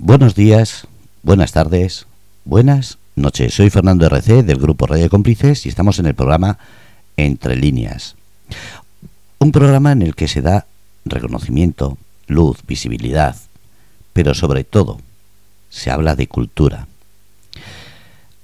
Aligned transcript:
Buenos 0.00 0.36
días, 0.36 0.86
buenas 1.24 1.50
tardes, 1.50 2.06
buenas 2.44 2.98
noches. 3.16 3.52
Soy 3.52 3.68
Fernando 3.68 4.06
RC 4.06 4.44
del 4.44 4.58
grupo 4.58 4.86
Radio 4.86 5.10
Cómplices 5.10 5.66
y 5.66 5.68
estamos 5.68 5.98
en 5.98 6.06
el 6.06 6.14
programa 6.14 6.56
Entre 7.16 7.56
Líneas. 7.56 8.14
Un 9.40 9.50
programa 9.50 9.90
en 9.90 10.02
el 10.02 10.14
que 10.14 10.28
se 10.28 10.40
da 10.40 10.66
reconocimiento, 11.04 11.98
luz, 12.28 12.58
visibilidad, 12.64 13.34
pero 14.12 14.34
sobre 14.34 14.62
todo 14.62 15.00
se 15.68 15.90
habla 15.90 16.14
de 16.14 16.28
cultura. 16.28 16.86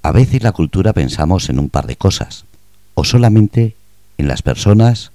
A 0.03 0.11
veces 0.11 0.43
la 0.43 0.51
cultura 0.51 0.91
pensamos 0.91 1.49
en 1.49 1.59
un 1.59 1.69
par 1.69 1.87
de 1.87 1.95
cosas, 1.95 2.43
o 2.95 3.05
solamente 3.05 3.77
en 4.17 4.27
las 4.27 4.41
personas 4.41 5.13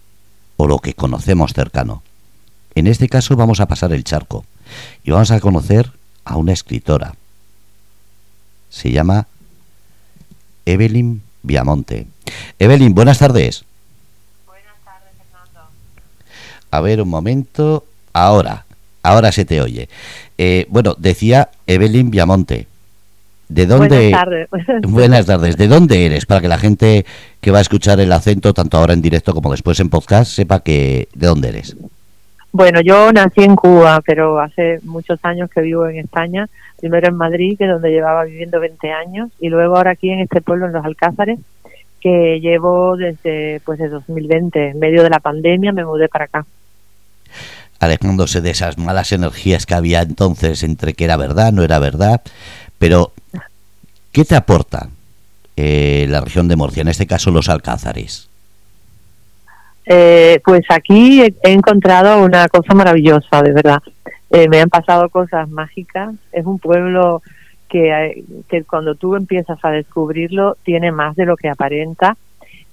o 0.56 0.66
lo 0.66 0.78
que 0.78 0.94
conocemos 0.94 1.52
cercano. 1.52 2.02
En 2.74 2.86
este 2.86 3.10
caso 3.10 3.36
vamos 3.36 3.60
a 3.60 3.68
pasar 3.68 3.92
el 3.92 4.04
charco 4.04 4.46
y 5.04 5.10
vamos 5.10 5.32
a 5.32 5.40
conocer 5.40 5.99
a 6.24 6.36
una 6.36 6.52
escritora. 6.52 7.14
Se 8.68 8.90
llama 8.90 9.26
Evelyn 10.64 11.22
Viamonte. 11.42 12.06
Evelyn, 12.58 12.94
buenas 12.94 13.18
tardes. 13.18 13.64
Buenas 14.46 14.74
tardes, 14.84 15.10
Fernando. 15.18 15.70
A 16.70 16.80
ver, 16.80 17.02
un 17.02 17.08
momento. 17.08 17.84
Ahora, 18.12 18.64
ahora 19.02 19.32
se 19.32 19.44
te 19.44 19.60
oye. 19.60 19.88
Eh, 20.38 20.66
bueno, 20.68 20.94
decía 20.98 21.50
Evelyn 21.66 22.10
Viamonte. 22.10 22.66
¿De 23.48 23.66
dónde? 23.66 24.10
Buenas 24.10 24.20
tardes. 24.20 24.48
Buenas 24.82 25.26
tardes. 25.26 25.56
¿De 25.56 25.66
dónde 25.66 26.06
eres? 26.06 26.24
Para 26.24 26.40
que 26.40 26.48
la 26.48 26.58
gente 26.58 27.04
que 27.40 27.50
va 27.50 27.58
a 27.58 27.62
escuchar 27.62 27.98
el 27.98 28.12
acento, 28.12 28.54
tanto 28.54 28.78
ahora 28.78 28.92
en 28.92 29.02
directo 29.02 29.34
como 29.34 29.50
después 29.50 29.80
en 29.80 29.88
podcast, 29.88 30.30
sepa 30.30 30.60
que 30.60 31.08
de 31.14 31.26
dónde 31.26 31.48
eres. 31.48 31.76
Bueno, 32.52 32.80
yo 32.80 33.12
nací 33.12 33.42
en 33.42 33.54
Cuba, 33.54 34.00
pero 34.04 34.40
hace 34.40 34.80
muchos 34.82 35.20
años 35.24 35.48
que 35.50 35.60
vivo 35.60 35.86
en 35.86 35.98
España. 35.98 36.48
Primero 36.80 37.08
en 37.08 37.16
Madrid, 37.16 37.56
que 37.56 37.66
donde 37.66 37.90
llevaba 37.90 38.24
viviendo 38.24 38.58
20 38.58 38.90
años, 38.90 39.30
y 39.38 39.48
luego 39.48 39.76
ahora 39.76 39.92
aquí 39.92 40.10
en 40.10 40.20
este 40.20 40.40
pueblo, 40.40 40.66
en 40.66 40.72
Los 40.72 40.84
Alcázares, 40.84 41.38
que 42.00 42.40
llevo 42.40 42.96
desde 42.96 43.60
pues 43.64 43.78
de 43.78 43.88
2020, 43.88 44.70
en 44.70 44.78
medio 44.78 45.02
de 45.02 45.10
la 45.10 45.20
pandemia, 45.20 45.72
me 45.72 45.84
mudé 45.84 46.08
para 46.08 46.24
acá. 46.24 46.46
Alejándose 47.78 48.40
de 48.40 48.50
esas 48.50 48.78
malas 48.78 49.12
energías 49.12 49.66
que 49.66 49.74
había 49.74 50.02
entonces 50.02 50.62
entre 50.62 50.94
que 50.94 51.04
era 51.04 51.16
verdad, 51.16 51.52
no 51.52 51.62
era 51.62 51.78
verdad, 51.78 52.22
pero 52.78 53.12
¿qué 54.12 54.24
te 54.24 54.34
aporta 54.34 54.88
eh, 55.56 56.06
la 56.08 56.20
región 56.20 56.48
de 56.48 56.56
Murcia, 56.56 56.80
en 56.80 56.88
este 56.88 57.06
caso 57.06 57.30
los 57.30 57.48
Alcázares? 57.48 58.29
Eh, 59.92 60.40
pues 60.44 60.60
aquí 60.68 61.20
he, 61.20 61.34
encontrado 61.42 62.24
una 62.24 62.48
cosa 62.48 62.74
maravillosa, 62.74 63.42
de 63.42 63.52
verdad. 63.52 63.82
Eh, 64.30 64.48
me 64.48 64.60
han 64.60 64.68
pasado 64.68 65.08
cosas 65.08 65.50
mágicas. 65.50 66.14
Es 66.30 66.46
un 66.46 66.60
pueblo 66.60 67.22
que, 67.68 67.90
eh, 67.90 68.24
que 68.48 68.62
cuando 68.62 68.94
tú 68.94 69.16
empiezas 69.16 69.58
a 69.64 69.70
descubrirlo 69.70 70.56
tiene 70.62 70.92
más 70.92 71.16
de 71.16 71.26
lo 71.26 71.36
que 71.36 71.48
aparenta 71.48 72.16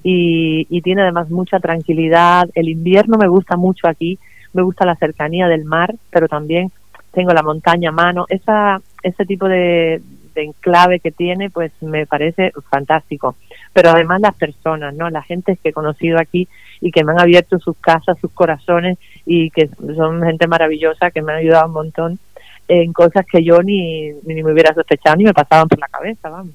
y, 0.03 0.67
y 0.69 0.81
tiene 0.83 1.01
además 1.01 1.31
mucha 1.31 1.59
tranquilidad. 1.59 2.49
El 2.53 2.69
invierno 2.69 3.17
me 3.17 3.27
gusta 3.27 3.57
mucho 3.57 3.87
aquí, 3.87 4.19
me 4.53 4.61
gusta 4.61 4.85
la 4.85 4.95
cercanía 4.95 5.47
del 5.47 5.65
mar, 5.65 5.95
pero 6.11 6.27
también 6.27 6.71
tengo 7.13 7.33
la 7.33 7.41
montaña 7.41 7.89
a 7.89 7.93
mano. 7.93 8.27
Esa, 8.29 8.79
ese 9.01 9.25
tipo 9.25 9.47
de 9.47 10.03
enclave 10.43 10.99
que 10.99 11.11
tiene, 11.11 11.49
pues 11.49 11.71
me 11.81 12.05
parece 12.05 12.51
fantástico. 12.69 13.35
Pero 13.73 13.91
además 13.91 14.21
las 14.21 14.35
personas, 14.35 14.93
¿no? 14.93 15.09
La 15.09 15.23
gente 15.23 15.57
que 15.61 15.69
he 15.69 15.73
conocido 15.73 16.19
aquí 16.19 16.47
y 16.81 16.91
que 16.91 17.03
me 17.03 17.11
han 17.11 17.19
abierto 17.19 17.59
sus 17.59 17.77
casas, 17.77 18.17
sus 18.19 18.31
corazones 18.31 18.97
y 19.25 19.49
que 19.51 19.69
son 19.95 20.23
gente 20.23 20.47
maravillosa 20.47 21.11
que 21.11 21.21
me 21.21 21.33
han 21.33 21.39
ayudado 21.39 21.67
un 21.67 21.73
montón 21.73 22.19
en 22.67 22.93
cosas 22.93 23.25
que 23.25 23.43
yo 23.43 23.61
ni, 23.61 24.11
ni 24.25 24.43
me 24.43 24.51
hubiera 24.51 24.73
sospechado 24.73 25.15
ni 25.15 25.23
me 25.23 25.33
pasaban 25.33 25.67
por 25.67 25.79
la 25.79 25.87
cabeza, 25.87 26.29
vamos. 26.29 26.53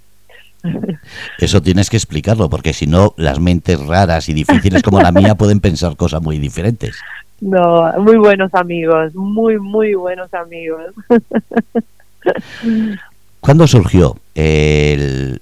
Eso 1.38 1.60
tienes 1.60 1.90
que 1.90 1.96
explicarlo, 1.96 2.48
porque 2.48 2.72
si 2.72 2.86
no, 2.86 3.14
las 3.16 3.40
mentes 3.40 3.84
raras 3.84 4.28
y 4.28 4.34
difíciles 4.34 4.82
como 4.82 5.00
la 5.00 5.12
mía 5.12 5.34
pueden 5.34 5.60
pensar 5.60 5.96
cosas 5.96 6.22
muy 6.22 6.38
diferentes. 6.38 7.00
No, 7.40 7.92
muy 7.98 8.16
buenos 8.16 8.54
amigos, 8.54 9.14
muy, 9.14 9.58
muy 9.58 9.94
buenos 9.94 10.32
amigos. 10.32 10.94
¿Cuándo 13.42 13.66
surgió 13.66 14.14
el, 14.36 15.40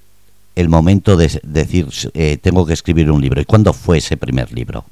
el 0.55 0.69
momento 0.69 1.15
de 1.15 1.39
decir, 1.43 1.85
eh, 2.15 2.37
tengo 2.41 2.65
que 2.65 2.73
escribir 2.73 3.11
un 3.11 3.21
libro? 3.21 3.39
¿Y 3.39 3.45
cuándo 3.45 3.73
fue 3.73 3.99
ese 3.99 4.17
primer 4.17 4.51
libro? 4.51 4.85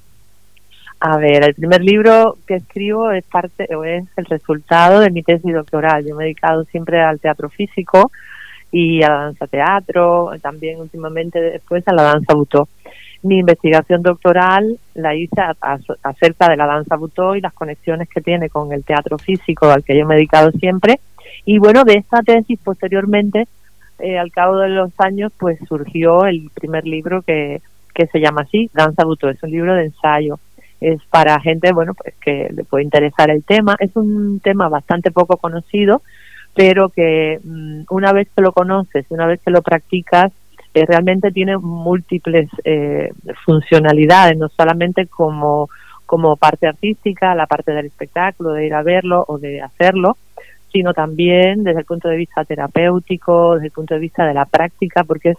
A 0.99 1.17
ver, 1.17 1.43
el 1.43 1.55
primer 1.55 1.81
libro 1.83 2.37
que 2.45 2.57
escribo 2.57 3.09
es 3.11 3.25
parte 3.25 3.63
es 3.63 4.05
el 4.15 4.25
resultado 4.25 4.99
de 4.99 5.09
mi 5.09 5.23
tesis 5.23 5.51
doctoral. 5.51 6.05
Yo 6.05 6.15
me 6.15 6.23
he 6.23 6.27
dedicado 6.27 6.65
siempre 6.65 7.01
al 7.01 7.19
teatro 7.19 7.49
físico 7.49 8.11
y 8.71 9.01
a 9.01 9.09
la 9.09 9.19
danza 9.23 9.47
teatro, 9.47 10.29
también 10.39 10.79
últimamente 10.79 11.41
después 11.41 11.83
a 11.87 11.93
la 11.95 12.03
danza 12.03 12.35
butó. 12.35 12.67
Mi 13.23 13.39
investigación 13.39 14.03
doctoral 14.03 14.77
la 14.93 15.15
hice 15.15 15.41
acerca 16.03 16.47
de 16.47 16.57
la 16.57 16.67
danza 16.67 16.95
butó 16.95 17.35
y 17.35 17.41
las 17.41 17.53
conexiones 17.53 18.07
que 18.07 18.21
tiene 18.21 18.49
con 18.49 18.71
el 18.71 18.83
teatro 18.83 19.17
físico 19.17 19.65
al 19.71 19.83
que 19.83 19.97
yo 19.97 20.05
me 20.05 20.13
he 20.13 20.17
dedicado 20.17 20.51
siempre. 20.51 20.99
Y 21.51 21.57
bueno, 21.57 21.83
de 21.83 21.93
esta 21.93 22.21
tesis 22.21 22.59
posteriormente, 22.63 23.47
eh, 23.97 24.19
al 24.19 24.31
cabo 24.31 24.59
de 24.59 24.69
los 24.69 24.91
años, 24.99 25.31
pues 25.35 25.57
surgió 25.67 26.27
el 26.27 26.51
primer 26.53 26.85
libro 26.85 27.23
que, 27.23 27.63
que 27.91 28.05
se 28.05 28.19
llama 28.19 28.41
así, 28.41 28.69
Danza 28.71 29.03
butó. 29.03 29.29
Es 29.29 29.41
un 29.41 29.49
libro 29.49 29.73
de 29.73 29.85
ensayo 29.85 30.39
es 30.79 31.03
para 31.09 31.41
gente 31.41 31.73
bueno 31.73 31.93
pues 31.93 32.13
que 32.21 32.49
le 32.53 32.63
puede 32.63 32.85
interesar 32.85 33.29
el 33.29 33.43
tema 33.43 33.75
es 33.79 33.93
un 33.97 34.39
tema 34.39 34.69
bastante 34.69 35.11
poco 35.11 35.35
conocido 35.35 36.01
pero 36.55 36.87
que 36.87 37.37
mm, 37.43 37.81
una 37.89 38.13
vez 38.13 38.29
que 38.33 38.41
lo 38.41 38.53
conoces 38.53 39.05
una 39.09 39.25
vez 39.25 39.41
que 39.43 39.51
lo 39.51 39.61
practicas 39.61 40.31
eh, 40.73 40.85
realmente 40.85 41.31
tiene 41.31 41.57
múltiples 41.57 42.47
eh, 42.63 43.11
funcionalidades 43.43 44.37
no 44.37 44.47
solamente 44.47 45.07
como 45.07 45.67
como 46.05 46.37
parte 46.37 46.65
artística 46.65 47.35
la 47.35 47.45
parte 47.45 47.73
del 47.73 47.87
espectáculo 47.87 48.53
de 48.53 48.67
ir 48.67 48.73
a 48.73 48.81
verlo 48.81 49.25
o 49.27 49.37
de 49.37 49.61
hacerlo 49.61 50.15
sino 50.71 50.93
también 50.93 51.63
desde 51.63 51.79
el 51.79 51.85
punto 51.85 52.07
de 52.07 52.17
vista 52.17 52.45
terapéutico 52.45 53.55
desde 53.55 53.67
el 53.67 53.71
punto 53.71 53.93
de 53.93 53.99
vista 53.99 54.25
de 54.25 54.33
la 54.33 54.45
práctica 54.45 55.03
porque 55.03 55.31
es 55.31 55.37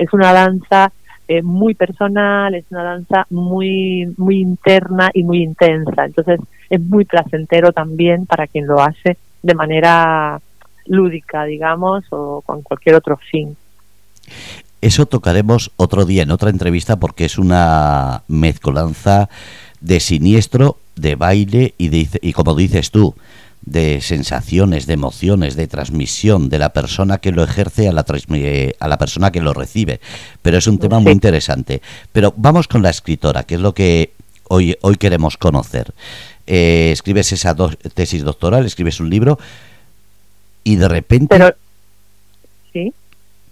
es 0.00 0.12
una 0.14 0.32
danza 0.32 0.92
eh, 1.28 1.42
muy 1.42 1.74
personal, 1.74 2.54
es 2.54 2.64
una 2.70 2.82
danza 2.82 3.26
muy, 3.30 4.12
muy 4.16 4.40
interna 4.40 5.10
y 5.12 5.22
muy 5.22 5.42
intensa. 5.42 6.06
Entonces 6.06 6.40
es 6.70 6.80
muy 6.80 7.04
placentero 7.04 7.72
también 7.72 8.26
para 8.26 8.46
quien 8.46 8.66
lo 8.66 8.80
hace 8.80 9.18
de 9.42 9.54
manera 9.54 10.40
lúdica, 10.86 11.44
digamos, 11.44 12.04
o 12.10 12.42
con 12.44 12.62
cualquier 12.62 12.96
otro 12.96 13.18
fin. 13.30 13.56
Eso 14.80 15.04
tocaremos 15.04 15.70
otro 15.76 16.06
día 16.06 16.22
en 16.22 16.30
otra 16.30 16.48
entrevista 16.48 16.98
porque 16.98 17.26
es 17.26 17.36
una 17.36 18.22
mezcolanza 18.26 19.28
de 19.80 20.00
siniestro, 20.00 20.78
de 20.96 21.14
baile 21.14 21.74
y, 21.76 21.90
de, 21.90 22.08
y 22.22 22.32
como 22.32 22.54
dices 22.54 22.90
tú, 22.90 23.14
de 23.62 24.00
sensaciones, 24.00 24.86
de 24.86 24.94
emociones, 24.94 25.54
de 25.54 25.66
transmisión 25.66 26.48
de 26.48 26.58
la 26.58 26.72
persona 26.72 27.18
que 27.18 27.32
lo 27.32 27.44
ejerce 27.44 27.88
a 27.88 27.92
la, 27.92 28.04
a 28.80 28.88
la 28.88 28.98
persona 28.98 29.30
que 29.30 29.40
lo 29.40 29.52
recibe. 29.52 30.00
Pero 30.42 30.58
es 30.58 30.66
un 30.66 30.78
tema 30.78 30.98
muy 30.98 31.12
interesante. 31.12 31.82
Pero 32.12 32.32
vamos 32.36 32.68
con 32.68 32.82
la 32.82 32.90
escritora, 32.90 33.44
que 33.44 33.56
es 33.56 33.60
lo 33.60 33.74
que 33.74 34.12
hoy, 34.48 34.76
hoy 34.80 34.96
queremos 34.96 35.36
conocer. 35.36 35.92
Eh, 36.46 36.90
escribes 36.92 37.32
esa 37.32 37.54
do 37.54 37.70
tesis 37.94 38.24
doctoral, 38.24 38.66
escribes 38.66 38.98
un 38.98 39.10
libro 39.10 39.38
y 40.64 40.76
de 40.76 40.88
repente... 40.88 41.36
Pero, 41.36 41.54
¿sí? 42.72 42.92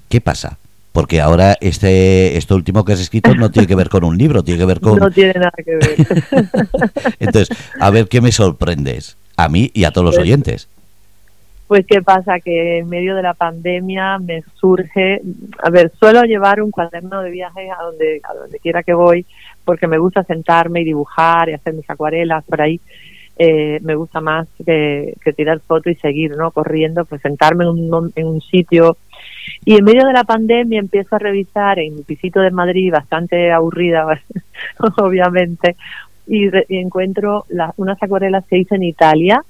¿Qué 0.09 0.21
pasa? 0.21 0.59
Porque 0.93 1.21
ahora 1.21 1.57
este 1.61 2.39
esto 2.39 2.57
último 2.57 2.85
que 2.85 2.95
has 2.95 3.01
escrito 3.01 3.35
no 3.35 3.53
tiene 3.53 3.69
que 3.69 3.77
ver 3.77 3.89
con 3.89 4.03
un 4.03 4.19
libro, 4.19 4.43
tiene 4.43 4.59
que 4.59 4.65
ver 4.65 4.81
con... 4.81 4.99
No 4.99 5.11
tiene 5.11 5.35
nada 5.35 5.53
que 5.65 5.77
ver. 5.77 5.97
Entonces, 7.21 7.57
a 7.79 7.91
ver 7.91 8.09
qué 8.09 8.21
me 8.21 8.33
sorprendes 8.33 9.18
a 9.39 9.49
mí 9.49 9.71
y 9.73 9.85
a 9.85 9.93
todos 9.93 10.05
los 10.05 10.19
oyentes. 10.19 10.69
Pues 11.69 11.87
qué 11.87 12.03
pasa, 12.03 12.41
que 12.41 12.79
en 12.79 12.89
medio 12.89 13.15
de 13.15 13.23
la 13.23 13.35
pandemia 13.35 14.19
me 14.19 14.43
surge, 14.57 15.21
a 15.63 15.71
ver, 15.71 15.93
suelo 15.99 16.23
llevar 16.23 16.61
un 16.61 16.71
cuaderno 16.71 17.23
de 17.23 17.31
viajes 17.31 17.71
a 17.79 17.85
donde, 17.85 18.21
a 18.25 18.35
donde 18.35 18.59
quiera 18.59 18.83
que 18.83 18.95
voy, 18.95 19.25
porque 19.65 19.87
me 19.87 19.99
gusta 19.99 20.25
sentarme 20.25 20.81
y 20.81 20.85
dibujar 20.85 21.49
y 21.49 21.53
hacer 21.53 21.75
mis 21.75 21.89
acuarelas 21.89 22.43
por 22.45 22.61
ahí. 22.61 22.81
Eh, 23.39 23.79
me 23.83 23.95
gusta 23.95 24.21
más 24.21 24.49
que, 24.67 25.15
que 25.23 25.33
tirar 25.33 25.61
fotos 25.61 25.93
y 25.93 25.97
seguir, 25.97 26.37
¿no? 26.37 26.51
Corriendo, 26.51 27.05
pues 27.05 27.23
sentarme 27.23 27.63
en 27.65 27.71
un, 27.71 28.13
en 28.17 28.27
un 28.27 28.41
sitio. 28.41 28.97
Y 29.65 29.77
en 29.77 29.85
medio 29.85 30.05
de 30.05 30.15
la 30.15 30.25
pandemia 30.25 30.81
empiezo 30.81 31.15
a 31.15 31.21
revisar 31.21 31.79
en 31.79 31.95
mi 31.95 32.03
pisito 32.03 32.41
de 32.41 32.51
Madrid, 32.51 32.91
bastante 32.91 33.53
aburrida, 33.53 34.21
obviamente, 34.97 35.77
y, 36.29 36.49
re, 36.49 36.67
y 36.69 36.79
encuentro 36.79 37.45
la, 37.49 37.73
unas 37.77 38.01
acuarelas 38.03 38.45
que 38.47 38.59
hice 38.59 38.77
en 38.77 38.85
Italia 38.85 39.43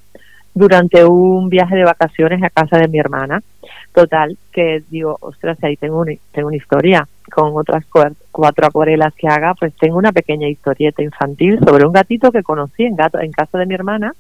durante 0.55 1.05
un 1.05 1.49
viaje 1.49 1.77
de 1.77 1.85
vacaciones 1.85 2.43
a 2.43 2.51
casa 2.51 2.79
de 2.79 2.89
mi 2.89 2.99
hermana. 2.99 3.43
Total, 3.93 4.37
que 4.53 4.83
digo, 4.91 5.17
ostras, 5.21 5.59
ahí 5.63 5.77
tengo 5.77 6.01
una, 6.01 6.13
tengo 6.33 6.49
una 6.49 6.57
historia 6.57 7.07
con 7.33 7.53
otras 7.55 7.85
cuatro 8.31 8.67
acuarelas 8.67 9.15
que 9.15 9.29
haga, 9.29 9.55
pues 9.55 9.75
tengo 9.77 9.99
una 9.99 10.13
pequeña 10.13 10.49
historieta 10.49 11.03
infantil 11.03 11.59
sobre 11.65 11.87
un 11.87 11.93
gatito 11.93 12.31
que 12.31 12.43
conocí 12.43 12.85
en, 12.85 12.97
gato, 12.97 13.21
en 13.21 13.33
casa 13.33 13.59
de 13.59 13.67
mi 13.67 13.75
hermana 13.75 14.13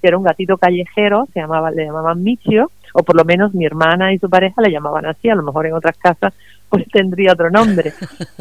que 0.00 0.08
era 0.08 0.16
un 0.16 0.24
gatito 0.24 0.56
callejero, 0.56 1.26
se 1.32 1.40
llamaba, 1.40 1.70
le 1.70 1.84
llamaban 1.84 2.22
Michio, 2.22 2.70
o 2.94 3.02
por 3.02 3.16
lo 3.16 3.24
menos 3.24 3.54
mi 3.54 3.66
hermana 3.66 4.12
y 4.12 4.18
su 4.18 4.28
pareja 4.30 4.62
le 4.62 4.70
llamaban 4.70 5.06
así, 5.06 5.28
a 5.28 5.34
lo 5.34 5.42
mejor 5.42 5.66
en 5.66 5.74
otras 5.74 5.96
casas 5.98 6.32
pues 6.70 6.86
tendría 6.88 7.32
otro 7.32 7.50
nombre, 7.50 7.92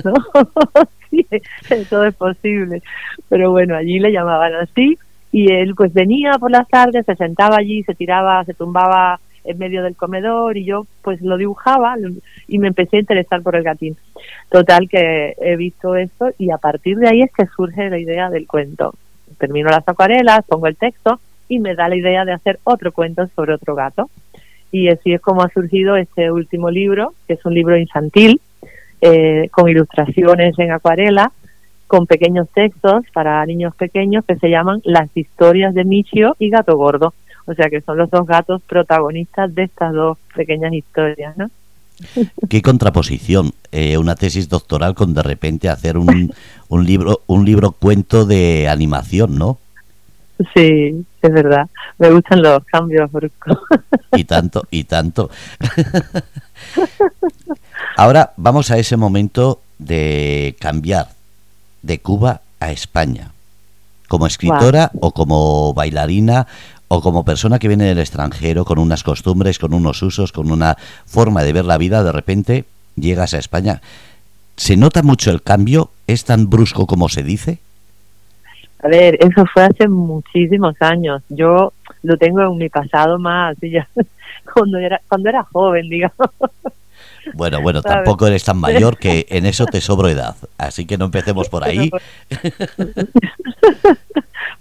¿no? 0.03 0.13
sí, 1.09 1.25
todo 1.89 2.05
es 2.05 2.15
posible, 2.15 2.81
pero 3.27 3.51
bueno, 3.51 3.75
allí 3.75 3.99
le 3.99 4.11
llamaban 4.11 4.53
así 4.55 4.97
y 5.31 5.51
él 5.51 5.73
pues 5.75 5.93
venía 5.93 6.33
por 6.39 6.51
las 6.51 6.67
tardes, 6.67 7.05
se 7.05 7.15
sentaba 7.15 7.57
allí, 7.57 7.83
se 7.83 7.95
tiraba, 7.95 8.43
se 8.45 8.53
tumbaba 8.53 9.19
en 9.43 9.57
medio 9.57 9.83
del 9.83 9.95
comedor 9.95 10.57
y 10.57 10.65
yo 10.65 10.85
pues 11.01 11.21
lo 11.21 11.37
dibujaba 11.37 11.95
y 12.47 12.59
me 12.59 12.67
empecé 12.67 12.97
a 12.97 13.01
interesar 13.01 13.41
por 13.41 13.55
el 13.55 13.63
gatín. 13.63 13.97
Total 14.49 14.87
que 14.89 15.33
he 15.39 15.55
visto 15.55 15.95
esto 15.95 16.29
y 16.37 16.51
a 16.51 16.57
partir 16.57 16.97
de 16.97 17.09
ahí 17.09 17.21
es 17.21 17.31
que 17.31 17.45
surge 17.47 17.89
la 17.89 17.99
idea 17.99 18.29
del 18.29 18.47
cuento. 18.47 18.93
Termino 19.37 19.69
las 19.69 19.87
acuarelas, 19.87 20.45
pongo 20.45 20.67
el 20.67 20.75
texto 20.75 21.19
y 21.47 21.59
me 21.59 21.75
da 21.75 21.87
la 21.87 21.95
idea 21.95 22.25
de 22.25 22.33
hacer 22.33 22.59
otro 22.63 22.91
cuento 22.91 23.25
sobre 23.35 23.53
otro 23.53 23.75
gato. 23.75 24.09
Y 24.71 24.89
así 24.89 25.13
es 25.13 25.21
como 25.21 25.41
ha 25.41 25.49
surgido 25.49 25.95
este 25.95 26.31
último 26.31 26.69
libro, 26.69 27.13
que 27.27 27.33
es 27.33 27.45
un 27.45 27.53
libro 27.53 27.77
infantil, 27.77 28.39
eh, 29.01 29.49
con 29.51 29.69
ilustraciones 29.69 30.57
en 30.59 30.71
acuarela, 30.71 31.31
con 31.87 32.05
pequeños 32.05 32.47
textos 32.53 33.03
para 33.13 33.43
niños 33.45 33.73
pequeños 33.75 34.23
que 34.25 34.35
se 34.35 34.49
llaman 34.49 34.81
Las 34.83 35.09
historias 35.15 35.73
de 35.73 35.85
Michio 35.85 36.35
y 36.37 36.49
Gato 36.49 36.77
Gordo. 36.77 37.13
O 37.45 37.53
sea 37.55 37.69
que 37.69 37.81
son 37.81 37.97
los 37.97 38.11
dos 38.11 38.27
gatos 38.27 38.61
protagonistas 38.61 39.53
de 39.55 39.63
estas 39.63 39.93
dos 39.93 40.17
pequeñas 40.35 40.71
historias, 40.71 41.35
¿no? 41.35 41.49
Qué 42.47 42.61
contraposición, 42.61 43.51
eh, 43.71 43.97
una 43.97 44.15
tesis 44.15 44.47
doctoral 44.47 44.93
con 44.95 45.13
de 45.13 45.23
repente 45.23 45.67
hacer 45.67 45.97
un, 45.97 46.31
un 46.69 46.85
libro, 46.85 47.21
un 47.27 47.45
libro 47.45 47.71
cuento 47.71 48.25
de 48.25 48.69
animación, 48.69 49.37
¿no? 49.37 49.57
Sí, 50.53 51.05
es 51.21 51.31
verdad. 51.31 51.69
Me 51.97 52.09
gustan 52.11 52.41
los 52.41 52.63
cambios 52.65 53.11
bruscos. 53.11 53.57
Y 54.13 54.23
tanto, 54.23 54.63
y 54.71 54.85
tanto. 54.85 55.29
Ahora 57.97 58.33
vamos 58.37 58.71
a 58.71 58.77
ese 58.77 58.97
momento 58.97 59.61
de 59.77 60.55
cambiar 60.59 61.09
de 61.81 61.99
Cuba 61.99 62.41
a 62.59 62.71
España. 62.71 63.31
Como 64.07 64.27
escritora 64.27 64.91
o 64.99 65.11
como 65.11 65.73
bailarina 65.73 66.47
o 66.87 67.01
como 67.01 67.23
persona 67.23 67.59
que 67.59 67.67
viene 67.67 67.85
del 67.85 67.99
extranjero 67.99 68.65
con 68.65 68.79
unas 68.79 69.03
costumbres, 69.03 69.59
con 69.59 69.73
unos 69.73 70.01
usos, 70.01 70.31
con 70.31 70.51
una 70.51 70.77
forma 71.05 71.43
de 71.43 71.53
ver 71.53 71.65
la 71.65 71.77
vida, 71.77 72.03
de 72.03 72.11
repente 72.11 72.65
llegas 72.95 73.33
a 73.33 73.37
España. 73.37 73.81
¿Se 74.55 74.75
nota 74.75 75.03
mucho 75.03 75.31
el 75.31 75.41
cambio? 75.41 75.91
¿Es 76.07 76.25
tan 76.25 76.49
brusco 76.49 76.87
como 76.87 77.07
se 77.07 77.23
dice? 77.23 77.59
A 78.81 78.87
ver, 78.87 79.17
eso 79.19 79.45
fue 79.53 79.63
hace 79.63 79.87
muchísimos 79.87 80.75
años. 80.79 81.21
Yo 81.29 81.73
lo 82.03 82.17
tengo 82.17 82.41
en 82.41 82.57
mi 82.57 82.69
pasado 82.69 83.19
más, 83.19 83.57
ya, 83.61 83.87
cuando 84.53 84.77
era 84.77 85.01
cuando 85.07 85.29
era 85.29 85.43
joven, 85.43 85.89
digamos. 85.89 86.29
Bueno, 87.33 87.61
bueno, 87.61 87.81
tampoco 87.81 88.27
eres 88.27 88.43
tan 88.43 88.57
mayor 88.57 88.97
que 88.97 89.25
en 89.29 89.45
eso 89.45 89.65
te 89.65 89.81
sobro 89.81 90.07
edad, 90.07 90.35
así 90.57 90.85
que 90.85 90.97
no 90.97 91.05
empecemos 91.05 91.49
por 91.49 91.63
ahí. 91.63 91.89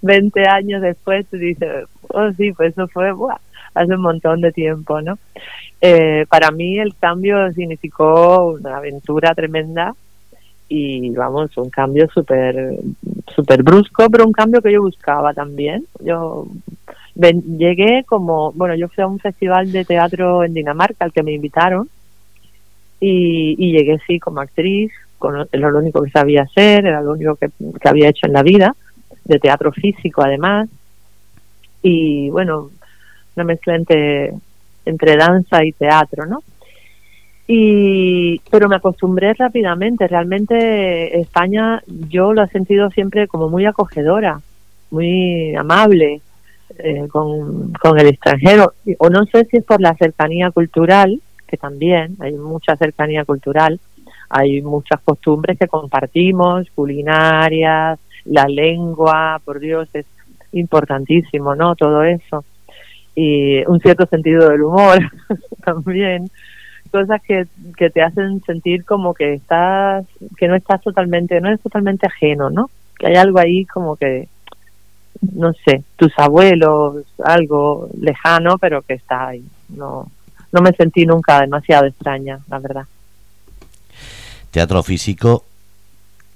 20 0.02 0.48
años 0.48 0.82
después 0.82 1.26
tú 1.30 1.36
dices, 1.36 1.86
oh 2.08 2.30
sí, 2.32 2.52
pues 2.52 2.72
eso 2.72 2.88
fue 2.88 3.12
hace 3.74 3.94
un 3.94 4.02
montón 4.02 4.40
de 4.40 4.52
tiempo, 4.52 5.00
¿no? 5.00 5.18
Eh, 5.80 6.26
para 6.28 6.50
mí 6.50 6.78
el 6.78 6.96
cambio 6.96 7.52
significó 7.52 8.52
una 8.52 8.76
aventura 8.78 9.34
tremenda 9.34 9.94
y 10.68 11.10
vamos, 11.10 11.56
un 11.56 11.70
cambio 11.70 12.08
súper 12.10 12.78
super 13.34 13.62
brusco, 13.62 14.08
pero 14.10 14.26
un 14.26 14.32
cambio 14.32 14.60
que 14.60 14.72
yo 14.72 14.82
buscaba 14.82 15.32
también. 15.32 15.84
Yo 16.00 16.46
llegué 17.14 18.04
como, 18.04 18.52
bueno, 18.52 18.74
yo 18.74 18.88
fui 18.88 19.02
a 19.02 19.06
un 19.06 19.18
festival 19.18 19.72
de 19.72 19.84
teatro 19.84 20.44
en 20.44 20.54
Dinamarca 20.54 21.04
al 21.04 21.12
que 21.12 21.22
me 21.22 21.32
invitaron 21.32 21.88
y, 23.00 23.54
y 23.58 23.72
llegué 23.72 23.98
sí 24.06 24.18
como 24.18 24.40
actriz, 24.40 24.92
con, 25.18 25.48
era 25.50 25.70
lo 25.70 25.78
único 25.78 26.02
que 26.02 26.10
sabía 26.10 26.42
hacer, 26.42 26.86
era 26.86 27.00
lo 27.00 27.12
único 27.12 27.36
que, 27.36 27.48
que 27.80 27.88
había 27.88 28.08
hecho 28.08 28.26
en 28.26 28.32
la 28.32 28.42
vida, 28.42 28.74
de 29.24 29.38
teatro 29.38 29.72
físico 29.72 30.22
además, 30.22 30.68
y 31.82 32.28
bueno, 32.30 32.70
una 33.36 33.44
mezcla 33.44 33.76
entre, 33.76 34.32
entre 34.84 35.16
danza 35.16 35.64
y 35.64 35.72
teatro, 35.72 36.26
¿no? 36.26 36.42
Y, 37.50 38.40
pero 38.50 38.68
me 38.68 38.76
acostumbré 38.76 39.32
rápidamente. 39.32 40.06
Realmente 40.06 41.18
España 41.18 41.82
yo 41.86 42.34
lo 42.34 42.44
he 42.44 42.48
sentido 42.48 42.90
siempre 42.90 43.26
como 43.26 43.48
muy 43.48 43.64
acogedora, 43.64 44.40
muy 44.90 45.56
amable 45.56 46.20
eh, 46.78 47.08
con, 47.08 47.72
con 47.72 47.98
el 47.98 48.08
extranjero. 48.08 48.74
O 48.98 49.08
no 49.08 49.24
sé 49.24 49.46
si 49.46 49.56
es 49.56 49.64
por 49.64 49.80
la 49.80 49.94
cercanía 49.94 50.50
cultural, 50.50 51.20
que 51.46 51.56
también 51.56 52.16
hay 52.20 52.34
mucha 52.34 52.76
cercanía 52.76 53.24
cultural, 53.24 53.80
hay 54.28 54.60
muchas 54.60 55.00
costumbres 55.00 55.58
que 55.58 55.68
compartimos, 55.68 56.70
culinarias, 56.74 57.98
la 58.26 58.44
lengua, 58.44 59.40
por 59.42 59.58
Dios, 59.58 59.88
es 59.94 60.04
importantísimo, 60.52 61.54
¿no? 61.54 61.74
Todo 61.76 62.02
eso. 62.02 62.44
Y 63.14 63.64
un 63.66 63.80
cierto 63.80 64.06
sentido 64.06 64.48
del 64.50 64.62
humor 64.62 64.98
también. 65.64 66.30
Cosas 66.90 67.20
que, 67.22 67.46
que 67.76 67.90
te 67.90 68.02
hacen 68.02 68.42
sentir 68.44 68.84
como 68.84 69.14
que 69.14 69.34
estás, 69.34 70.06
que 70.36 70.48
no 70.48 70.56
estás 70.56 70.80
totalmente, 70.82 71.40
no 71.40 71.48
eres 71.48 71.60
totalmente 71.60 72.06
ajeno, 72.06 72.50
¿no? 72.50 72.70
Que 72.98 73.08
hay 73.08 73.14
algo 73.14 73.38
ahí 73.38 73.64
como 73.64 73.96
que, 73.96 74.28
no 75.32 75.52
sé, 75.52 75.84
tus 75.96 76.12
abuelos, 76.18 77.04
algo 77.24 77.88
lejano, 78.00 78.58
pero 78.58 78.82
que 78.82 78.94
está 78.94 79.28
ahí. 79.28 79.44
No, 79.68 80.10
no 80.52 80.60
me 80.60 80.72
sentí 80.72 81.04
nunca 81.04 81.40
demasiado 81.40 81.86
extraña, 81.86 82.40
la 82.48 82.58
verdad. 82.58 82.86
Teatro 84.50 84.82
físico, 84.82 85.44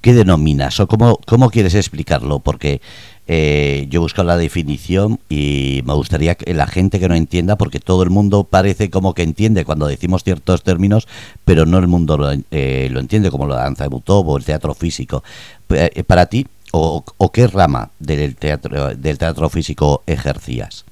¿qué 0.00 0.12
denominas 0.12 0.78
o 0.80 0.86
cómo, 0.86 1.18
cómo 1.26 1.50
quieres 1.50 1.74
explicarlo? 1.74 2.40
Porque 2.40 2.80
eh, 3.26 3.86
yo 3.88 4.00
busco 4.00 4.22
la 4.24 4.36
definición 4.36 5.18
y 5.28 5.82
me 5.84 5.94
gustaría 5.94 6.34
que 6.34 6.52
la 6.54 6.66
gente 6.66 6.98
que 6.98 7.08
no 7.08 7.14
entienda, 7.14 7.56
porque 7.56 7.80
todo 7.80 8.02
el 8.02 8.10
mundo 8.10 8.44
parece 8.44 8.90
como 8.90 9.14
que 9.14 9.22
entiende 9.22 9.64
cuando 9.64 9.86
decimos 9.86 10.24
ciertos 10.24 10.62
términos, 10.62 11.06
pero 11.44 11.66
no 11.66 11.78
el 11.78 11.86
mundo 11.86 12.18
lo, 12.18 12.30
eh, 12.50 12.88
lo 12.90 13.00
entiende, 13.00 13.30
como 13.30 13.46
la 13.46 13.56
danza 13.56 13.84
de 13.84 13.90
Butov 13.90 14.28
o 14.28 14.36
el 14.36 14.44
teatro 14.44 14.74
físico. 14.74 15.22
Eh, 15.70 16.02
para 16.04 16.26
ti, 16.26 16.46
o, 16.72 17.04
o, 17.18 17.32
qué 17.32 17.46
rama 17.46 17.90
del 17.98 18.34
teatro, 18.36 18.94
del 18.94 19.18
teatro 19.18 19.48
físico 19.48 20.02
ejercías? 20.06 20.84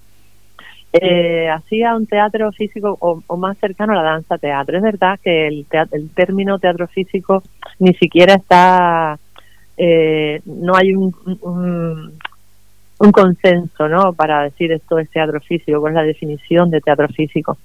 eh, 0.92 1.48
hacía 1.48 1.94
un 1.94 2.06
teatro 2.06 2.50
físico 2.52 2.96
o, 3.00 3.36
más 3.36 3.56
cercano 3.58 3.92
a 3.92 3.96
la 3.96 4.02
danza 4.02 4.38
teatro. 4.38 4.76
Es 4.76 4.82
verdad 4.82 5.18
que 5.22 5.46
el, 5.46 5.66
el 5.92 6.10
término 6.10 6.58
teatro 6.58 6.86
físico 6.88 7.42
ni 7.78 7.94
siquiera 7.94 8.34
está, 8.34 9.18
eh, 9.82 10.42
no 10.44 10.76
hay 10.76 10.94
un, 10.94 11.14
un, 12.98 13.12
consenso 13.12 13.88
¿no? 13.88 14.12
para 14.12 14.42
decir 14.42 14.72
esto 14.72 14.98
es 14.98 15.08
teatro 15.08 15.40
físico, 15.40 15.80
cuál 15.80 15.92
es 15.92 15.96
la 15.96 16.02
definición 16.02 16.70
de 16.70 16.82
teatro 16.82 17.08
físico. 17.08 17.56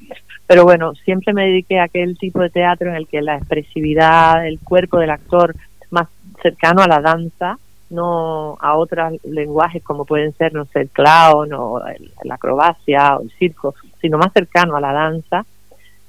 Pero 0.48 0.64
bueno, 0.64 0.94
siempre 0.96 1.34
me 1.34 1.48
dediqué 1.48 1.80
a 1.80 1.84
aquel 1.84 2.18
tipo 2.18 2.40
de 2.40 2.50
teatro 2.50 2.90
en 2.90 2.96
el 2.96 3.08
que 3.08 3.22
la 3.22 3.36
expresividad, 3.36 4.48
el 4.48 4.60
cuerpo 4.60 5.00
del 5.00 5.10
actor 5.10 5.56
más 5.90 6.08
cercano 6.42 6.82
a 6.82 6.88
la 6.88 7.02
danza, 7.02 7.58
no 7.90 8.58
a 8.62 8.78
otros 8.78 9.22
lenguajes 9.26 9.84
como 9.84 10.06
pueden 10.06 10.34
ser, 10.34 10.54
no 10.54 10.64
sé, 10.66 10.82
el 10.82 10.90
clown 10.90 11.52
o 11.54 11.82
la 12.24 12.36
acrobacia 12.36 13.18
o 13.18 13.24
el 13.24 13.32
circo, 13.32 13.76
sino 14.00 14.18
más 14.18 14.32
cercano 14.32 14.78
a 14.78 14.82
la 14.82 14.94
danza. 14.94 15.46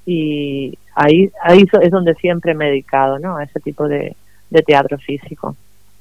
Y 0.05 0.77
ahí, 0.95 1.29
ahí 1.43 1.65
es 1.81 1.91
donde 1.91 2.15
siempre 2.15 2.53
me 2.53 2.67
he 2.67 2.69
dedicado, 2.69 3.19
¿no? 3.19 3.35
A 3.35 3.43
ese 3.43 3.59
tipo 3.59 3.89
de, 3.89 4.15
teatro 4.65 4.97
físico, 4.97 5.55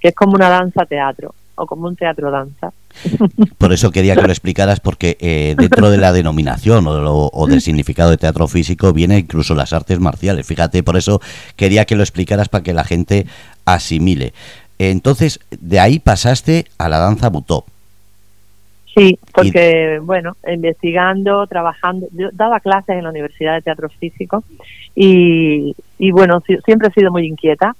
que 0.07 0.11
es 0.11 0.15
como 0.15 0.35
una 0.35 0.49
danza-teatro 0.49 1.35
o 1.57 1.67
como 1.67 1.89
un 1.89 1.97
teatro-danza. 1.97 2.71
Por 3.59 3.73
eso 3.73 3.91
quería 3.91 4.15
que 4.15 4.23
lo 4.23 4.29
explicaras, 4.29 4.79
porque 4.79 5.17
eh, 5.19 5.57
dentro 5.59 5.91
de 5.91 5.99
la 5.99 6.13
denominación 6.13 6.87
o, 6.87 7.31
o, 7.33 7.47
del 7.49 7.61
significado 7.61 8.11
de 8.11 8.17
teatro 8.17 8.47
físico 8.47 8.93
viene 8.93 9.19
incluso 9.19 9.57
las 9.57 9.73
artes 9.73 9.99
marciales. 9.99 10.47
Fíjate, 10.47 10.85
por 10.85 10.97
eso 10.97 11.21
quería 11.57 11.85
que 11.85 11.97
lo 11.97 12.05
explicaras 12.05 12.49
para 12.49 12.63
que 12.63 12.73
la 12.73 12.85
gente 12.85 13.27
asimile. 13.65 14.33
Entonces, 14.79 15.41
de 15.51 15.81
ahí 15.81 15.99
pasaste 15.99 16.67
a 16.79 16.89
la 16.89 16.99
danza 16.99 17.29
butó. 17.29 17.65
Sí, 18.95 19.19
porque, 19.35 19.99
bueno, 20.01 20.37
investigando, 20.47 21.47
trabajando, 21.49 22.07
yo 22.13 22.29
daba 22.33 22.61
clases 22.61 22.97
en 22.97 23.03
la 23.03 23.11
Universidad 23.11 23.55
de 23.55 23.63
Teatro 23.63 23.89
Físico 23.89 24.45
y, 24.95 25.75
y 25.99 26.11
bueno, 26.13 26.43
siempre 26.65 26.89
he 26.89 26.93
sido 26.93 27.11
muy 27.11 27.27
inquieta 27.27 27.75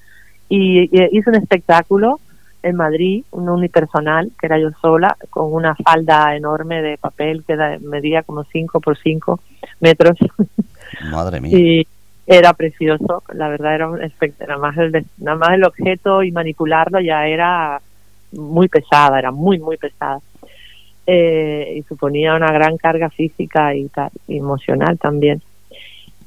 y, 0.49 0.83
hice 1.17 1.31
un 1.31 1.37
espectáculo 1.37 2.21
en 2.63 2.77
Madrid, 2.77 3.25
un 3.31 3.49
unipersonal, 3.49 4.33
que 4.39 4.47
era 4.47 4.59
yo 4.59 4.71
sola, 4.81 5.17
con 5.31 5.53
una 5.53 5.75
falda 5.77 6.35
enorme 6.35 6.83
de 6.83 6.99
papel 6.99 7.45
que 7.47 7.57
medía 7.81 8.23
como 8.23 8.45
5 8.45 8.81
por 8.81 8.99
5 8.99 9.41
metros. 9.81 10.17
Madre 11.11 11.41
mía 11.41 11.85
era 12.27 12.53
precioso, 12.55 13.23
la 13.33 13.49
verdad 13.49 13.75
era 13.75 13.89
un 13.89 14.01
nada 14.01 14.59
más 14.59 14.77
el 14.79 15.07
nada 15.19 15.39
más 15.39 15.51
el 15.53 15.65
objeto 15.65 16.25
y 16.25 16.33
manipularlo 16.33 17.01
ya 17.01 17.27
era 17.29 17.81
muy 18.33 18.69
pesada, 18.69 19.19
era 19.19 19.31
muy 19.31 19.59
muy 19.61 19.77
pesada. 19.77 20.21
eh, 21.07 21.75
y 21.77 21.83
suponía 21.83 22.35
una 22.35 22.51
gran 22.51 22.77
carga 22.79 23.11
física 23.11 23.73
y, 23.77 23.89
y 24.27 24.39
emocional 24.39 24.99
también. 24.99 25.41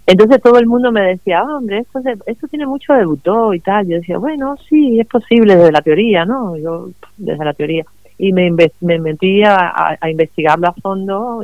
Entonces 0.10 0.42
todo 0.42 0.58
el 0.58 0.66
mundo 0.66 0.92
me 0.92 1.02
decía, 1.02 1.42
ah, 1.42 1.58
hombre, 1.58 1.78
esto, 1.78 2.02
esto 2.26 2.48
tiene 2.48 2.66
mucho 2.66 2.94
de 2.94 3.06
butó 3.06 3.54
y 3.54 3.60
tal. 3.60 3.88
Yo 3.88 3.98
decía, 3.98 4.18
bueno, 4.18 4.58
sí, 4.68 5.00
es 5.00 5.06
posible 5.06 5.56
desde 5.56 5.72
la 5.72 5.84
teoría, 5.84 6.26
¿no? 6.26 6.58
Yo, 6.58 6.90
desde 7.16 7.46
la 7.46 7.54
teoría. 7.54 7.86
Y 8.18 8.34
me, 8.34 8.50
me 8.82 8.98
metí 8.98 9.44
a, 9.44 9.98
a, 10.02 10.10
investigarlo 10.10 10.68
a 10.68 10.74
fondo 10.74 11.44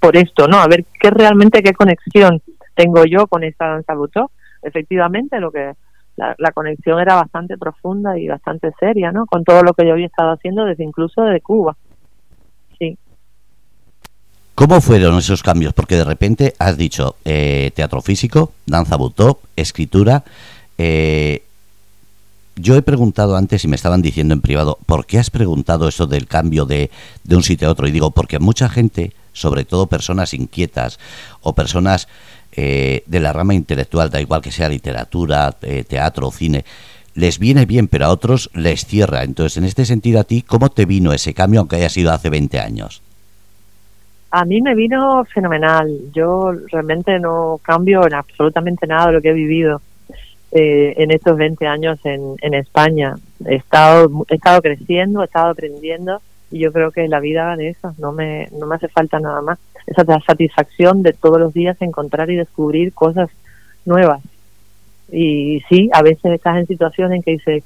por 0.00 0.16
esto, 0.16 0.48
¿no? 0.48 0.56
A 0.56 0.66
ver 0.66 0.84
qué 1.00 1.10
realmente, 1.10 1.62
qué 1.62 1.72
conexión 1.72 2.42
tengo 2.74 3.04
yo 3.04 3.28
con 3.28 3.44
esta 3.44 3.68
danza 3.68 3.94
butó. 3.94 4.32
Efectivamente, 4.60 5.38
lo 5.38 5.52
que 5.52 5.74
la, 6.16 6.34
la, 6.38 6.50
conexión 6.50 6.98
era 6.98 7.14
bastante 7.14 7.56
profunda 7.56 8.18
y 8.18 8.26
bastante 8.26 8.72
seria, 8.80 9.12
¿no? 9.12 9.24
Con 9.24 9.44
todo 9.44 9.62
lo 9.62 9.72
que 9.72 9.86
yo 9.86 9.92
había 9.92 10.06
estado 10.06 10.32
haciendo 10.32 10.64
desde 10.64 10.82
incluso 10.82 11.22
desde 11.22 11.40
Cuba. 11.40 11.76
¿Cómo 14.54 14.82
fueron 14.82 15.18
esos 15.18 15.42
cambios? 15.42 15.72
Porque 15.72 15.96
de 15.96 16.04
repente 16.04 16.54
has 16.58 16.76
dicho 16.76 17.16
eh, 17.24 17.70
teatro 17.74 18.02
físico, 18.02 18.52
danza 18.66 18.96
butó, 18.96 19.40
escritura. 19.56 20.24
Eh, 20.76 21.42
yo 22.56 22.76
he 22.76 22.82
preguntado 22.82 23.34
antes 23.34 23.64
y 23.64 23.68
me 23.68 23.76
estaban 23.76 24.02
diciendo 24.02 24.34
en 24.34 24.42
privado, 24.42 24.78
¿por 24.84 25.06
qué 25.06 25.18
has 25.18 25.30
preguntado 25.30 25.88
eso 25.88 26.06
del 26.06 26.26
cambio 26.26 26.66
de, 26.66 26.90
de 27.24 27.36
un 27.36 27.42
sitio 27.42 27.66
a 27.66 27.70
otro? 27.70 27.88
Y 27.88 27.92
digo, 27.92 28.10
porque 28.10 28.38
mucha 28.38 28.68
gente, 28.68 29.14
sobre 29.32 29.64
todo 29.64 29.86
personas 29.86 30.34
inquietas 30.34 30.98
o 31.40 31.54
personas 31.54 32.06
eh, 32.52 33.04
de 33.06 33.20
la 33.20 33.32
rama 33.32 33.54
intelectual, 33.54 34.10
da 34.10 34.20
igual 34.20 34.42
que 34.42 34.52
sea 34.52 34.68
literatura, 34.68 35.50
teatro, 35.88 36.30
cine, 36.30 36.66
les 37.14 37.38
viene 37.38 37.64
bien, 37.64 37.88
pero 37.88 38.04
a 38.04 38.10
otros 38.10 38.50
les 38.52 38.84
cierra. 38.84 39.22
Entonces, 39.22 39.56
en 39.56 39.64
este 39.64 39.86
sentido, 39.86 40.20
a 40.20 40.24
ti, 40.24 40.42
¿cómo 40.42 40.70
te 40.70 40.84
vino 40.84 41.14
ese 41.14 41.32
cambio, 41.32 41.60
aunque 41.60 41.76
haya 41.76 41.88
sido 41.88 42.12
hace 42.12 42.28
20 42.28 42.60
años? 42.60 43.00
A 44.34 44.46
mí 44.46 44.62
me 44.62 44.74
vino 44.74 45.26
fenomenal. 45.26 45.94
Yo 46.14 46.52
realmente 46.70 47.18
no 47.20 47.60
cambio 47.62 48.06
en 48.06 48.14
absolutamente 48.14 48.86
nada 48.86 49.08
de 49.08 49.12
lo 49.12 49.20
que 49.20 49.28
he 49.28 49.34
vivido 49.34 49.82
eh, 50.50 50.94
en 50.96 51.10
estos 51.10 51.36
20 51.36 51.66
años 51.66 51.98
en, 52.04 52.54
España. 52.54 53.14
He 53.44 53.56
estado, 53.56 54.10
he 54.30 54.36
estado 54.36 54.62
creciendo, 54.62 55.20
he 55.20 55.26
estado 55.26 55.50
aprendiendo 55.50 56.22
y 56.50 56.60
yo 56.60 56.72
creo 56.72 56.90
que 56.90 57.08
la 57.08 57.20
vida 57.20 57.56
de 57.56 57.68
eso 57.68 57.94
no 57.98 58.12
me, 58.12 58.48
no 58.58 58.66
me 58.66 58.76
hace 58.76 58.88
falta 58.88 59.20
nada 59.20 59.42
más. 59.42 59.58
Esa 59.86 60.02
satisfacción 60.26 61.02
de 61.02 61.12
todos 61.12 61.38
los 61.38 61.52
días 61.52 61.76
encontrar 61.82 62.30
y 62.30 62.36
descubrir 62.36 62.94
cosas 62.94 63.28
nuevas. 63.84 64.22
Y 65.10 65.60
sí, 65.68 65.90
a 65.92 66.00
veces 66.00 66.32
estás 66.32 66.56
en 66.56 66.66
situaciones 66.66 67.16
en 67.16 67.22
que 67.22 67.32
dices, 67.32 67.64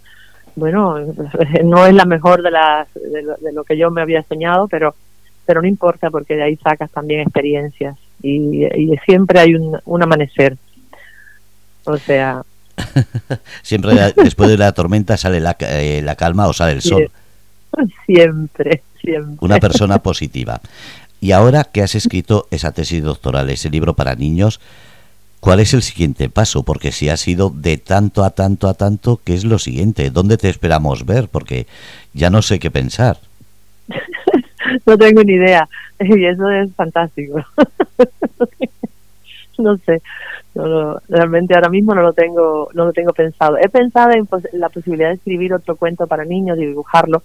bueno, 0.56 0.96
no 1.64 1.86
es 1.86 1.94
la 1.94 2.06
mejor 2.06 2.42
de, 2.42 2.50
las, 2.50 2.92
de, 2.94 3.22
lo, 3.22 3.36
de 3.36 3.52
lo 3.52 3.62
que 3.62 3.76
yo 3.76 3.92
me 3.92 4.02
había 4.02 4.24
soñado, 4.24 4.66
pero 4.66 4.96
pero 5.46 5.62
no 5.62 5.68
importa 5.68 6.10
porque 6.10 6.36
de 6.36 6.42
ahí 6.42 6.56
sacas 6.56 6.90
también 6.90 7.20
experiencias 7.20 7.96
y, 8.22 8.64
y 8.64 8.96
siempre 9.06 9.40
hay 9.40 9.54
un, 9.54 9.78
un, 9.84 10.02
amanecer. 10.02 10.56
O 11.84 11.96
sea... 11.96 12.42
siempre 13.62 13.94
después 14.16 14.50
de 14.50 14.58
la 14.58 14.72
tormenta 14.72 15.16
sale 15.16 15.40
la, 15.40 15.56
eh, 15.60 16.02
la 16.04 16.16
calma 16.16 16.46
o 16.48 16.52
sale 16.52 16.72
el 16.72 16.82
sol. 16.82 17.10
Siempre, 18.06 18.82
siempre. 19.02 19.36
Una 19.40 19.58
persona 19.58 19.98
positiva. 20.02 20.62
Y 21.20 21.32
ahora 21.32 21.64
que 21.64 21.82
has 21.82 21.94
escrito 21.94 22.46
esa 22.50 22.72
tesis 22.72 23.02
doctoral, 23.02 23.50
ese 23.50 23.68
libro 23.68 23.92
para 23.92 24.14
niños, 24.14 24.60
¿cuál 25.40 25.60
es 25.60 25.74
el 25.74 25.82
siguiente 25.82 26.30
paso? 26.30 26.62
Porque 26.62 26.90
si 26.90 27.10
has 27.10 27.28
ido 27.28 27.50
de 27.54 27.76
tanto 27.76 28.24
a 28.24 28.30
tanto 28.30 28.68
a 28.68 28.74
tanto, 28.74 29.20
¿qué 29.24 29.34
es 29.34 29.44
lo 29.44 29.58
siguiente? 29.58 30.10
¿Dónde 30.10 30.38
te 30.38 30.48
esperamos 30.48 31.04
ver? 31.04 31.28
Porque 31.28 31.66
ya 32.14 32.30
no 32.30 32.40
sé 32.40 32.58
qué 32.58 32.70
pensar. 32.70 33.18
no 34.86 34.98
tengo 34.98 35.22
ni 35.22 35.34
idea. 35.34 35.68
Y 36.00 36.24
eso 36.24 36.50
es 36.50 36.74
fantástico. 36.74 37.38
no 39.58 39.76
sé, 39.78 40.02
no, 40.54 40.98
realmente 41.08 41.54
ahora 41.54 41.70
mismo 41.70 41.94
no 41.94 42.02
lo 42.02 42.12
tengo, 42.12 42.68
no 42.74 42.86
lo 42.86 42.92
tengo 42.92 43.12
pensado. 43.12 43.56
He 43.58 43.68
pensado 43.68 44.12
en 44.12 44.28
la 44.52 44.68
posibilidad 44.68 45.08
de 45.08 45.14
escribir 45.14 45.54
otro 45.54 45.76
cuento 45.76 46.06
para 46.06 46.24
niños 46.24 46.58
y 46.58 46.66
dibujarlo, 46.66 47.22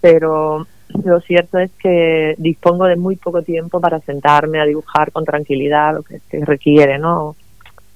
pero 0.00 0.66
lo 1.04 1.20
cierto 1.20 1.58
es 1.58 1.70
que 1.82 2.34
dispongo 2.36 2.84
de 2.84 2.96
muy 2.96 3.16
poco 3.16 3.42
tiempo 3.42 3.80
para 3.80 4.00
sentarme 4.00 4.60
a 4.60 4.66
dibujar 4.66 5.12
con 5.12 5.24
tranquilidad 5.24 5.94
lo 5.94 6.02
que 6.02 6.18
se 6.18 6.44
requiere, 6.44 6.98
¿no? 6.98 7.36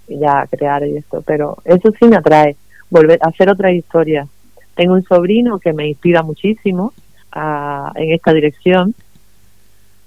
ya 0.09 0.47
crear 0.49 0.85
esto, 0.85 1.23
pero 1.27 1.59
eso 1.65 1.91
sí 1.99 2.07
me 2.07 2.17
atrae, 2.17 2.57
volver 2.91 3.19
a 3.23 3.29
hacer 3.29 3.51
otra 3.51 3.73
historia. 3.73 4.27
Tengo 4.75 4.95
un 4.95 5.03
sobrino 5.03 5.59
que 5.59 5.73
me 5.73 5.89
inspira 5.89 6.23
muchísimo 6.23 6.93
a, 7.37 7.93
en 7.95 8.13
esta 8.13 8.33
dirección 8.33 8.95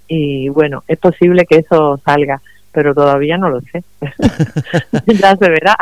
y 0.10 0.50
bueno, 0.50 0.84
es 0.88 0.98
posible 0.98 1.46
que 1.46 1.58
eso 1.58 2.02
salga, 2.04 2.42
pero 2.72 2.94
todavía 2.94 3.38
no 3.38 3.50
lo 3.50 3.62
sé. 3.62 3.84
ya 5.20 5.36
se 5.38 5.50
verá. 5.50 5.78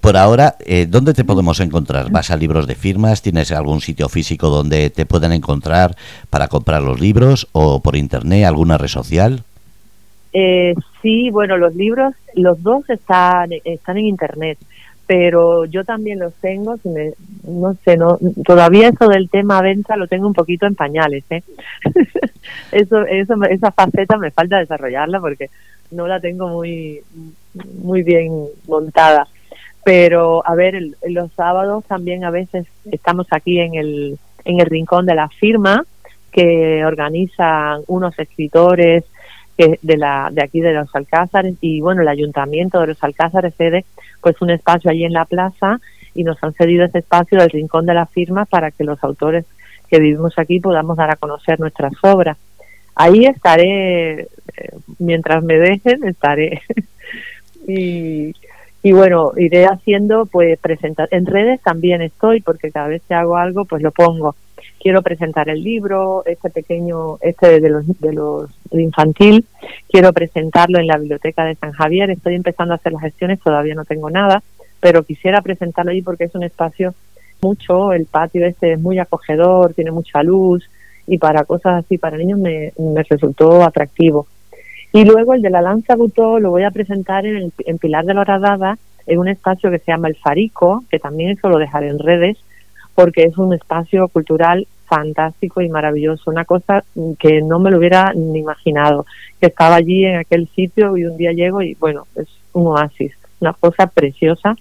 Por 0.00 0.16
ahora, 0.16 0.54
eh, 0.64 0.86
¿dónde 0.88 1.12
te 1.12 1.24
podemos 1.24 1.58
encontrar? 1.60 2.10
¿Vas 2.10 2.30
a 2.30 2.36
libros 2.36 2.66
de 2.66 2.76
firmas? 2.76 3.22
¿Tienes 3.22 3.50
algún 3.50 3.80
sitio 3.80 4.08
físico 4.08 4.48
donde 4.48 4.88
te 4.90 5.04
puedan 5.04 5.32
encontrar 5.32 5.96
para 6.30 6.48
comprar 6.48 6.82
los 6.82 7.00
libros 7.00 7.48
o 7.52 7.80
por 7.80 7.96
internet, 7.96 8.44
alguna 8.44 8.78
red 8.78 8.88
social? 8.88 9.42
Eh, 10.32 10.74
sí, 11.02 11.30
bueno, 11.30 11.58
los 11.58 11.74
libros, 11.74 12.14
los 12.34 12.62
dos 12.62 12.88
están, 12.88 13.50
están 13.64 13.98
en 13.98 14.06
internet 14.06 14.58
pero 15.14 15.66
yo 15.66 15.84
también 15.84 16.18
los 16.20 16.32
tengo, 16.36 16.76
no 17.44 17.74
sé, 17.84 17.98
no, 17.98 18.18
todavía 18.46 18.88
eso 18.88 19.08
del 19.08 19.28
tema 19.28 19.60
venta 19.60 19.94
lo 19.94 20.06
tengo 20.06 20.26
un 20.26 20.32
poquito 20.32 20.64
en 20.64 20.74
pañales, 20.74 21.22
¿eh? 21.28 21.42
eso, 22.72 23.04
eso, 23.04 23.34
esa 23.44 23.72
faceta 23.72 24.16
me 24.16 24.30
falta 24.30 24.56
desarrollarla 24.56 25.20
porque 25.20 25.50
no 25.90 26.06
la 26.06 26.18
tengo 26.18 26.48
muy, 26.48 27.02
muy 27.82 28.02
bien 28.02 28.46
montada. 28.66 29.28
Pero, 29.84 30.42
a 30.48 30.54
ver, 30.54 30.82
los 31.06 31.30
sábados 31.32 31.84
también 31.84 32.24
a 32.24 32.30
veces 32.30 32.66
estamos 32.90 33.26
aquí 33.32 33.60
en 33.60 33.74
el, 33.74 34.18
en 34.46 34.60
el 34.60 34.66
rincón 34.66 35.04
de 35.04 35.14
la 35.14 35.28
firma 35.28 35.84
que 36.30 36.86
organizan 36.86 37.82
unos 37.86 38.18
escritores 38.18 39.04
que 39.56 39.78
de 39.82 39.96
la 39.96 40.28
de 40.32 40.42
aquí 40.42 40.60
de 40.60 40.72
los 40.72 40.94
Alcázares 40.94 41.56
y 41.60 41.80
bueno 41.80 42.02
el 42.02 42.08
ayuntamiento 42.08 42.80
de 42.80 42.88
los 42.88 43.02
Alcázares 43.02 43.54
cede 43.56 43.84
pues 44.20 44.40
un 44.40 44.50
espacio 44.50 44.90
allí 44.90 45.04
en 45.04 45.12
la 45.12 45.24
plaza 45.24 45.80
y 46.14 46.24
nos 46.24 46.42
han 46.42 46.52
cedido 46.54 46.84
ese 46.84 46.98
espacio 46.98 47.38
del 47.38 47.50
rincón 47.50 47.86
de 47.86 47.94
la 47.94 48.06
firma 48.06 48.44
para 48.44 48.70
que 48.70 48.84
los 48.84 49.02
autores 49.02 49.46
que 49.88 50.00
vivimos 50.00 50.38
aquí 50.38 50.60
podamos 50.60 50.96
dar 50.96 51.10
a 51.10 51.16
conocer 51.16 51.60
nuestras 51.60 51.92
obras. 52.02 52.38
Ahí 52.94 53.26
estaré 53.26 54.20
eh, 54.20 54.26
mientras 54.98 55.42
me 55.42 55.58
dejen 55.58 56.04
estaré. 56.04 56.62
Y 57.64 58.34
y 58.82 58.92
bueno 58.92 59.32
iré 59.36 59.66
haciendo 59.66 60.26
pues 60.26 60.58
presentar 60.58 61.08
en 61.12 61.26
redes 61.26 61.60
también 61.62 62.02
estoy 62.02 62.40
porque 62.40 62.72
cada 62.72 62.88
vez 62.88 63.02
que 63.06 63.14
hago 63.14 63.36
algo 63.36 63.64
pues 63.64 63.82
lo 63.82 63.92
pongo 63.92 64.34
quiero 64.82 65.00
presentar 65.02 65.48
el 65.48 65.62
libro, 65.62 66.24
este 66.26 66.50
pequeño, 66.50 67.18
este 67.20 67.60
de 67.60 67.70
los, 67.70 67.86
de 68.00 68.12
los 68.12 68.50
de 68.70 68.82
infantil, 68.82 69.46
quiero 69.88 70.12
presentarlo 70.12 70.80
en 70.80 70.88
la 70.88 70.98
biblioteca 70.98 71.44
de 71.44 71.54
San 71.54 71.70
Javier, 71.70 72.10
estoy 72.10 72.34
empezando 72.34 72.74
a 72.74 72.76
hacer 72.76 72.92
las 72.92 73.02
gestiones, 73.02 73.38
todavía 73.40 73.76
no 73.76 73.84
tengo 73.84 74.10
nada, 74.10 74.42
pero 74.80 75.04
quisiera 75.04 75.40
presentarlo 75.40 75.92
allí 75.92 76.02
porque 76.02 76.24
es 76.24 76.34
un 76.34 76.42
espacio 76.42 76.94
mucho, 77.42 77.92
el 77.92 78.06
patio 78.06 78.44
este 78.44 78.72
es 78.72 78.80
muy 78.80 78.98
acogedor, 78.98 79.72
tiene 79.72 79.92
mucha 79.92 80.22
luz 80.24 80.68
y 81.06 81.18
para 81.18 81.44
cosas 81.44 81.84
así, 81.84 81.96
para 81.96 82.16
niños 82.16 82.40
me, 82.40 82.72
me 82.76 83.04
resultó 83.04 83.62
atractivo. 83.62 84.26
Y 84.92 85.04
luego 85.04 85.34
el 85.34 85.42
de 85.42 85.50
la 85.50 85.62
Lanza 85.62 85.94
Butó 85.94 86.40
lo 86.40 86.50
voy 86.50 86.64
a 86.64 86.72
presentar 86.72 87.24
en, 87.24 87.36
el, 87.36 87.52
en 87.66 87.78
Pilar 87.78 88.04
de 88.04 88.14
la 88.14 88.22
Horadada, 88.22 88.78
en 89.06 89.18
un 89.18 89.28
espacio 89.28 89.70
que 89.70 89.78
se 89.78 89.92
llama 89.92 90.08
El 90.08 90.16
Farico, 90.16 90.84
que 90.90 90.98
también 90.98 91.30
eso 91.30 91.48
lo 91.48 91.58
dejaré 91.58 91.88
en 91.88 92.00
redes, 92.00 92.36
porque 92.94 93.24
es 93.24 93.38
un 93.38 93.54
espacio 93.54 94.08
cultural 94.08 94.66
fantástico 94.92 95.62
y 95.62 95.70
maravilloso, 95.70 96.30
una 96.30 96.44
cosa 96.44 96.84
que 97.18 97.40
no 97.40 97.58
me 97.58 97.70
lo 97.70 97.78
hubiera 97.78 98.12
ni 98.14 98.40
imaginado, 98.40 99.06
que 99.40 99.46
estaba 99.46 99.76
allí 99.76 100.04
en 100.04 100.16
aquel 100.16 100.48
sitio 100.48 100.98
y 100.98 101.06
un 101.06 101.16
día 101.16 101.32
llego 101.32 101.62
y 101.62 101.72
bueno, 101.76 102.06
es 102.14 102.28
un 102.52 102.66
oasis, 102.66 103.14
una 103.40 103.54
cosa 103.54 103.86
preciosa 103.86 104.54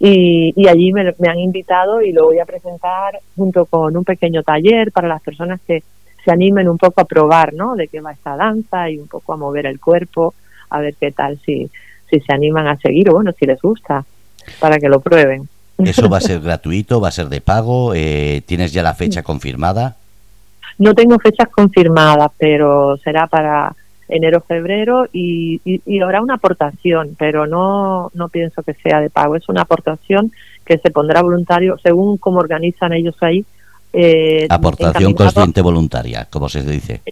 y, 0.00 0.52
y 0.56 0.66
allí 0.66 0.92
me, 0.92 1.14
me 1.16 1.28
han 1.28 1.38
invitado 1.38 2.02
y 2.02 2.10
lo 2.10 2.24
voy 2.24 2.40
a 2.40 2.44
presentar 2.44 3.20
junto 3.36 3.66
con 3.66 3.96
un 3.96 4.02
pequeño 4.02 4.42
taller 4.42 4.90
para 4.90 5.06
las 5.06 5.22
personas 5.22 5.60
que 5.64 5.84
se 6.24 6.32
animen 6.32 6.68
un 6.68 6.76
poco 6.76 7.00
a 7.00 7.04
probar, 7.04 7.54
¿no? 7.54 7.76
De 7.76 7.86
qué 7.86 8.00
va 8.00 8.10
esta 8.10 8.36
danza 8.36 8.90
y 8.90 8.98
un 8.98 9.06
poco 9.06 9.32
a 9.32 9.36
mover 9.36 9.66
el 9.66 9.78
cuerpo, 9.78 10.34
a 10.70 10.80
ver 10.80 10.96
qué 10.98 11.12
tal 11.12 11.38
si, 11.46 11.70
si 12.10 12.18
se 12.18 12.34
animan 12.34 12.66
a 12.66 12.76
seguir 12.78 13.10
o 13.10 13.14
bueno, 13.14 13.30
si 13.30 13.46
les 13.46 13.62
gusta, 13.62 14.04
para 14.58 14.78
que 14.78 14.88
lo 14.88 14.98
prueben. 14.98 15.48
¿Eso 15.78 16.08
va 16.08 16.18
a 16.18 16.20
ser 16.20 16.40
gratuito? 16.40 17.00
¿Va 17.00 17.08
a 17.08 17.12
ser 17.12 17.28
de 17.28 17.40
pago? 17.40 17.92
Eh, 17.94 18.42
¿Tienes 18.46 18.72
ya 18.72 18.82
la 18.82 18.94
fecha 18.94 19.22
confirmada? 19.22 19.96
No 20.78 20.94
tengo 20.94 21.18
fechas 21.18 21.48
confirmadas, 21.48 22.30
pero 22.38 22.96
será 22.98 23.26
para 23.26 23.74
enero-febrero 24.08 25.06
y, 25.12 25.60
y, 25.64 25.80
y, 25.86 26.00
habrá 26.00 26.20
una 26.20 26.34
aportación, 26.34 27.16
pero 27.18 27.46
no, 27.46 28.10
no 28.14 28.28
pienso 28.28 28.62
que 28.62 28.74
sea 28.74 29.00
de 29.00 29.10
pago. 29.10 29.36
Es 29.36 29.48
una 29.48 29.62
aportación 29.62 30.30
que 30.64 30.78
se 30.78 30.90
pondrá 30.90 31.22
voluntario 31.22 31.78
según 31.82 32.18
cómo 32.18 32.38
organizan 32.38 32.92
ellos 32.92 33.16
ahí, 33.20 33.44
Eh, 33.94 34.46
Aportación 34.48 35.12
consciente 35.12 35.60
voluntaria, 35.60 36.26
como 36.30 36.48
se 36.48 36.62
dice. 36.62 37.02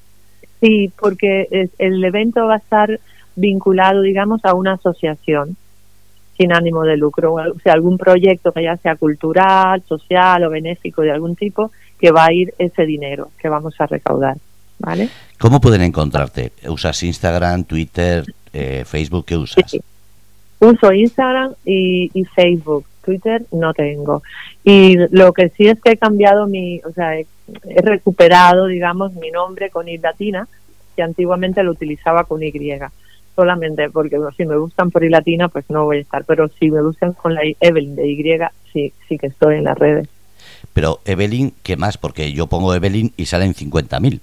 Sí, 0.61 0.91
porque 0.99 1.69
el 1.79 2.05
evento 2.05 2.47
va 2.47 2.55
a 2.55 2.59
estar 2.59 2.99
vinculado, 3.37 4.03
digamos, 4.03 4.45
a 4.45 4.55
una 4.55 4.75
asociación 4.75 5.57
sin 6.41 6.55
ánimo 6.55 6.85
de 6.85 6.97
lucro, 6.97 7.35
o 7.35 7.59
sea, 7.63 7.75
algún 7.75 7.99
proyecto 7.99 8.51
que 8.51 8.63
ya 8.63 8.75
sea 8.79 8.97
cultural, 8.97 9.83
social 9.87 10.43
o 10.45 10.49
benéfico 10.49 11.03
de 11.03 11.11
algún 11.11 11.37
tipo, 11.37 11.71
que 11.99 12.11
va 12.11 12.25
a 12.25 12.33
ir 12.33 12.55
ese 12.59 12.87
dinero 12.87 13.29
que 13.39 13.51
vamos 13.51 13.75
a 13.79 13.87
recaudar, 13.87 14.39
¿vale? 14.79 15.11
¿Cómo 15.39 15.61
pueden 15.61 15.83
encontrarte? 15.83 16.53
¿Usas 16.67 17.03
Instagram, 17.03 17.65
Twitter, 17.65 18.25
eh, 18.55 18.85
Facebook? 18.87 19.27
¿Qué 19.27 19.37
usas? 19.37 19.71
Sí. 19.71 19.83
Uso 20.61 20.91
Instagram 20.95 21.53
y, 21.67 22.11
y 22.15 22.25
Facebook. 22.25 22.87
Twitter 23.05 23.45
no 23.53 23.75
tengo. 23.75 24.23
Y 24.65 24.97
lo 25.11 25.35
que 25.35 25.51
sí 25.51 25.69
es 25.69 25.79
que 25.83 25.93
he 25.93 25.97
cambiado 25.99 26.47
mi, 26.47 26.81
o 26.81 26.93
sea, 26.93 27.19
he, 27.19 27.27
he 27.69 27.83
recuperado, 27.83 28.65
digamos, 28.65 29.13
mi 29.13 29.31
nombre 29.31 29.69
con 29.69 29.89
I 29.89 29.99
latina, 29.99 30.49
que 30.97 31.03
antiguamente 31.03 31.63
lo 31.63 31.73
utilizaba 31.73 32.25
con 32.25 32.43
Y. 32.43 32.51
Solamente 33.41 33.89
porque 33.89 34.19
si 34.37 34.45
me 34.45 34.59
buscan 34.59 34.91
por 34.91 35.03
I 35.03 35.09
latina, 35.09 35.49
pues 35.49 35.65
no 35.71 35.85
voy 35.87 35.97
a 35.97 36.01
estar. 36.03 36.27
Pero 36.27 36.49
si 36.59 36.71
me 36.71 36.83
buscan 36.83 37.15
con 37.15 37.33
la 37.35 37.43
I- 37.43 37.57
Evelyn 37.59 37.97
de 37.97 38.07
Y, 38.07 38.19
sí, 38.71 38.93
sí 39.09 39.17
que 39.17 39.29
estoy 39.29 39.57
en 39.57 39.65
las 39.65 39.79
redes. 39.79 40.09
Pero 40.75 41.01
Evelyn, 41.07 41.55
¿qué 41.63 41.79
más? 41.79 41.97
Porque 41.97 42.35
yo 42.35 42.49
pongo 42.49 42.75
Evelyn 42.75 43.15
y 43.17 43.25
salen 43.25 43.55
50.000. 43.55 44.21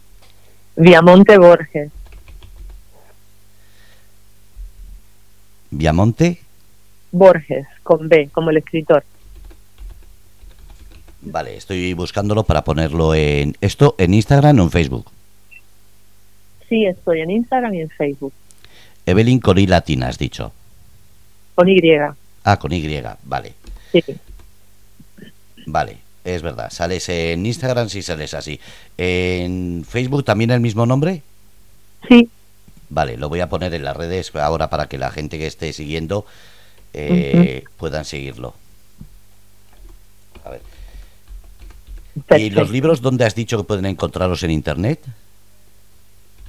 Viamonte 0.75 1.35
Borges. 1.39 1.91
Viamonte, 5.71 6.39
Borges, 7.11 7.65
con 7.81 8.07
B, 8.07 8.29
como 8.31 8.51
el 8.51 8.57
escritor. 8.57 9.03
vale, 11.21 11.57
estoy 11.57 11.93
buscándolo 11.93 12.43
para 12.43 12.63
ponerlo 12.63 13.15
en... 13.15 13.55
¿Esto 13.61 13.95
en 13.97 14.13
Instagram 14.13 14.59
o 14.59 14.63
en 14.63 14.71
Facebook? 14.71 15.07
Sí, 16.69 16.85
estoy 16.85 17.21
en 17.21 17.31
Instagram 17.31 17.73
y 17.73 17.81
en 17.81 17.89
Facebook. 17.89 18.31
Evelyn 19.07 19.39
con 19.39 19.57
I 19.57 19.65
latina, 19.65 20.09
has 20.09 20.19
dicho. 20.19 20.51
Con 21.55 21.67
Y. 21.67 21.81
Ah, 22.43 22.57
con 22.57 22.71
Y, 22.71 23.01
vale. 23.23 23.53
Sí. 23.91 24.03
Vale, 25.65 25.97
es 26.23 26.41
verdad. 26.43 26.69
Sales 26.69 27.09
en 27.09 27.45
Instagram 27.45 27.89
si 27.89 28.03
sales 28.03 28.35
así. 28.35 28.59
¿En 28.97 29.83
Facebook 29.87 30.23
también 30.23 30.51
el 30.51 30.59
mismo 30.59 30.85
nombre? 30.85 31.23
Sí, 32.07 32.29
Vale, 32.89 33.17
lo 33.17 33.29
voy 33.29 33.41
a 33.41 33.49
poner 33.49 33.73
en 33.73 33.83
las 33.83 33.97
redes 33.97 34.33
ahora 34.35 34.69
para 34.69 34.87
que 34.87 34.97
la 34.97 35.11
gente 35.11 35.37
que 35.37 35.47
esté 35.47 35.73
siguiendo 35.73 36.25
eh, 36.93 37.65
puedan 37.77 38.05
seguirlo. 38.05 38.53
A 40.45 40.51
ver. 40.51 40.61
¿Y 42.39 42.49
los 42.49 42.69
libros 42.69 43.01
dónde 43.01 43.25
has 43.25 43.35
dicho 43.35 43.57
que 43.57 43.63
pueden 43.65 43.85
encontrarlos 43.85 44.41
en 44.43 44.51
internet? 44.51 45.01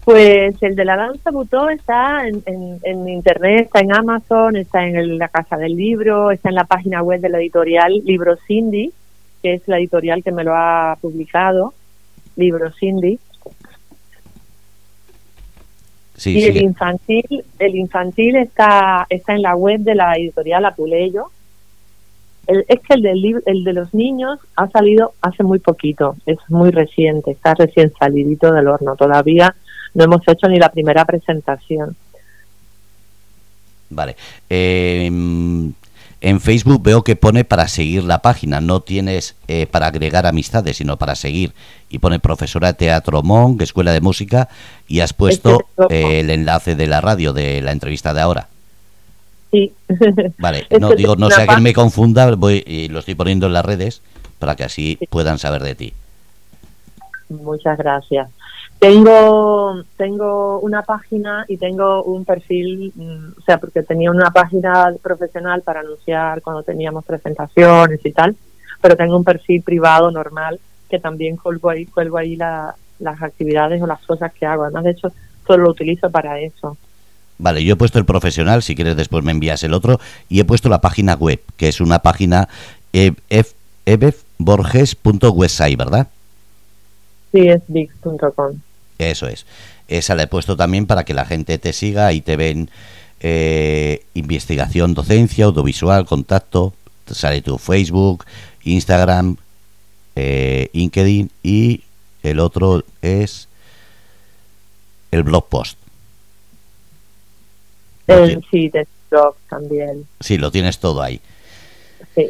Pues 0.09 0.55
el 0.63 0.75
de 0.75 0.87
la 0.87 0.97
danza 0.97 1.31
butó 1.31 1.69
está 1.69 2.27
en, 2.27 2.43
en- 2.47 2.81
en 2.83 3.07
internet, 3.11 3.67
está 3.67 3.81
en 3.81 3.95
Amazon, 3.95 4.57
está 4.57 4.87
en 4.87 4.97
el- 4.97 5.19
la 5.19 5.29
casa 5.29 5.59
del 5.59 5.77
libro, 5.77 6.31
está 6.31 6.49
en 6.49 6.55
la 6.55 6.65
página 6.65 7.03
web 7.03 7.21
de 7.21 7.29
la 7.29 7.37
editorial 7.37 7.93
Libro 8.07 8.35
Cindy, 8.47 8.91
que 9.43 9.53
es 9.53 9.69
la 9.69 9.77
editorial 9.77 10.25
que 10.25 10.33
me 10.33 10.45
lo 10.45 10.55
ha 10.57 10.97
publicado, 11.03 11.75
Libro 12.37 12.73
Cindy. 12.73 13.19
Sí, 16.17 16.39
y 16.39 16.45
el 16.45 16.57
infantil, 16.63 17.45
el 17.59 17.77
infantil 17.77 18.37
está, 18.37 19.07
está 19.11 19.35
en 19.35 19.43
la 19.43 19.57
web 19.57 19.81
de 19.81 19.95
la 19.95 20.15
editorial 20.17 20.65
Apuleyo. 20.65 21.27
El- 22.47 22.65
es 22.67 22.81
que 22.81 22.95
el, 22.95 23.03
del, 23.03 23.43
el 23.45 23.63
de 23.63 23.73
los 23.75 23.93
niños 23.93 24.39
ha 24.57 24.69
salido 24.71 25.13
hace 25.21 25.43
muy 25.45 25.59
poquito, 25.59 26.17
es 26.25 26.39
muy 26.49 26.71
reciente, 26.71 27.33
está 27.33 27.53
recién 27.53 27.93
salidito 27.99 28.51
del 28.55 28.69
horno. 28.69 28.97
Todavía 28.97 29.55
no 29.99 30.05
hemos 30.05 30.23
hecho 30.29 30.49
ni 30.49 30.59
la 30.59 30.71
primera 30.71 31.05
presentación. 31.05 31.97
Vale. 33.91 34.17
Eh, 34.49 35.07
en 36.21 36.41
Facebook 36.41 36.83
veo 36.83 37.03
que 37.03 37.17
pone 37.17 37.45
para 37.45 37.67
seguir 37.67 38.05
la 38.05 38.23
página, 38.23 38.61
no 38.61 38.81
tienes 38.81 39.35
eh, 39.49 39.67
para 39.67 39.89
agregar 39.89 40.25
amistades, 40.27 40.77
sino 40.77 40.97
para 40.99 41.17
seguir. 41.17 41.53
Y 41.91 41.99
pone 41.99 42.21
profesora 42.21 42.69
de 42.69 42.75
teatro 42.75 43.23
Monk, 43.23 43.61
escuela 43.63 43.93
de 43.93 44.01
música, 44.01 44.49
y 44.87 45.01
has 45.01 45.13
puesto 45.13 45.67
es 45.79 45.87
eh, 45.91 46.21
el 46.21 46.31
enlace 46.31 46.77
de 46.77 46.87
la 46.87 47.01
radio, 47.01 47.33
de 47.33 47.61
la 47.61 47.73
entrevista 47.73 48.15
de 48.15 48.21
ahora. 48.21 48.49
Sí. 49.51 49.73
Vale, 50.39 50.67
no 50.81 50.91
digo, 50.91 51.17
no 51.17 51.29
sea 51.29 51.47
que 51.47 51.61
me 51.61 51.75
confunda, 51.75 52.33
voy 52.37 52.63
y 52.65 52.89
lo 52.89 53.01
estoy 53.01 53.17
poniendo 53.17 53.47
en 53.47 53.53
las 53.53 53.65
redes 53.65 54.01
para 54.39 54.55
que 54.55 54.63
así 54.63 54.97
puedan 55.11 55.39
saber 55.39 55.65
de 55.65 55.75
ti. 55.75 55.93
Muchas 57.29 57.77
gracias. 57.77 58.31
Tengo 58.79 59.83
tengo 59.97 60.61
una 60.61 60.83
página 60.83 61.45
y 61.49 61.57
tengo 61.57 62.05
un 62.05 62.25
perfil, 62.25 62.93
mm, 62.95 63.39
o 63.39 63.43
sea, 63.43 63.59
porque 63.59 63.83
tenía 63.83 64.11
una 64.13 64.31
página 64.31 64.95
profesional 65.03 65.63
para 65.63 65.81
anunciar 65.81 66.43
cuando 66.43 66.63
teníamos 66.63 67.05
presentaciones 67.05 67.99
y 68.05 68.13
tal, 68.13 68.37
pero 68.81 68.97
tengo 68.97 69.17
un 69.17 69.25
perfil 69.25 69.63
privado 69.63 70.11
normal 70.13 70.61
que 70.89 71.01
también 71.01 71.37
cuelgo 71.37 71.71
ahí, 71.71 71.87
cuelgo 71.87 72.19
ahí 72.19 72.37
la- 72.37 72.75
las 73.01 73.21
actividades 73.21 73.83
o 73.83 73.87
las 73.87 74.01
cosas 74.07 74.33
que 74.33 74.47
hago. 74.47 74.63
Además, 74.65 74.85
de 74.85 74.91
hecho, 74.93 75.13
solo 75.47 75.65
lo 75.65 75.71
utilizo 75.71 76.09
para 76.11 76.39
eso. 76.41 76.77
Vale, 77.39 77.65
yo 77.65 77.73
he 77.75 77.77
puesto 77.77 77.99
el 77.99 78.05
profesional, 78.05 78.63
si 78.63 78.75
quieres 78.75 78.97
después 78.97 79.23
me 79.25 79.33
envías 79.33 79.63
el 79.65 79.75
otro, 79.75 79.99
y 80.29 80.41
he 80.41 80.45
puesto 80.45 80.69
la 80.69 80.81
página 80.81 81.15
web, 81.15 81.41
que 81.57 81.69
es 81.69 81.81
una 81.81 81.99
página 82.01 82.49
eh, 82.93 83.13
ef- 83.29 83.55
ebefborges.website, 83.87 85.77
¿verdad? 85.77 86.09
Sí, 87.33 87.49
es 87.49 87.61
big.com. 87.69 88.57
Eso 88.99 89.29
es. 89.29 89.47
Esa 89.87 90.15
la 90.15 90.25
he 90.25 90.27
puesto 90.27 90.57
también 90.57 90.87
para 90.87 91.05
que 91.05 91.15
la 91.15 91.25
gente 91.25 91.59
te 91.59 91.73
siga 91.73 92.13
y 92.13 92.21
te 92.21 92.37
ven 92.37 92.71
eh, 93.21 94.05
investigación, 94.15 94.95
docencia, 94.95 95.47
audiovisual, 95.47 96.05
contacto. 96.05 96.75
Sale 97.07 97.41
tu 97.41 97.57
Facebook, 97.57 98.27
Instagram, 98.65 99.37
eh, 100.15 100.69
LinkedIn 100.73 101.31
y 101.43 101.83
el 102.23 102.39
otro 102.41 102.85
es 103.01 103.49
el 105.11 105.23
blog 105.23 105.49
post. 105.49 105.79
El, 108.07 108.45
sí, 108.51 108.69
de 108.69 108.87
blog 109.11 109.37
también. 109.49 110.07
Sí, 110.21 110.37
lo 110.39 110.51
tienes 110.51 110.79
todo 110.79 111.03
ahí. 111.03 111.21
Sí. 112.15 112.27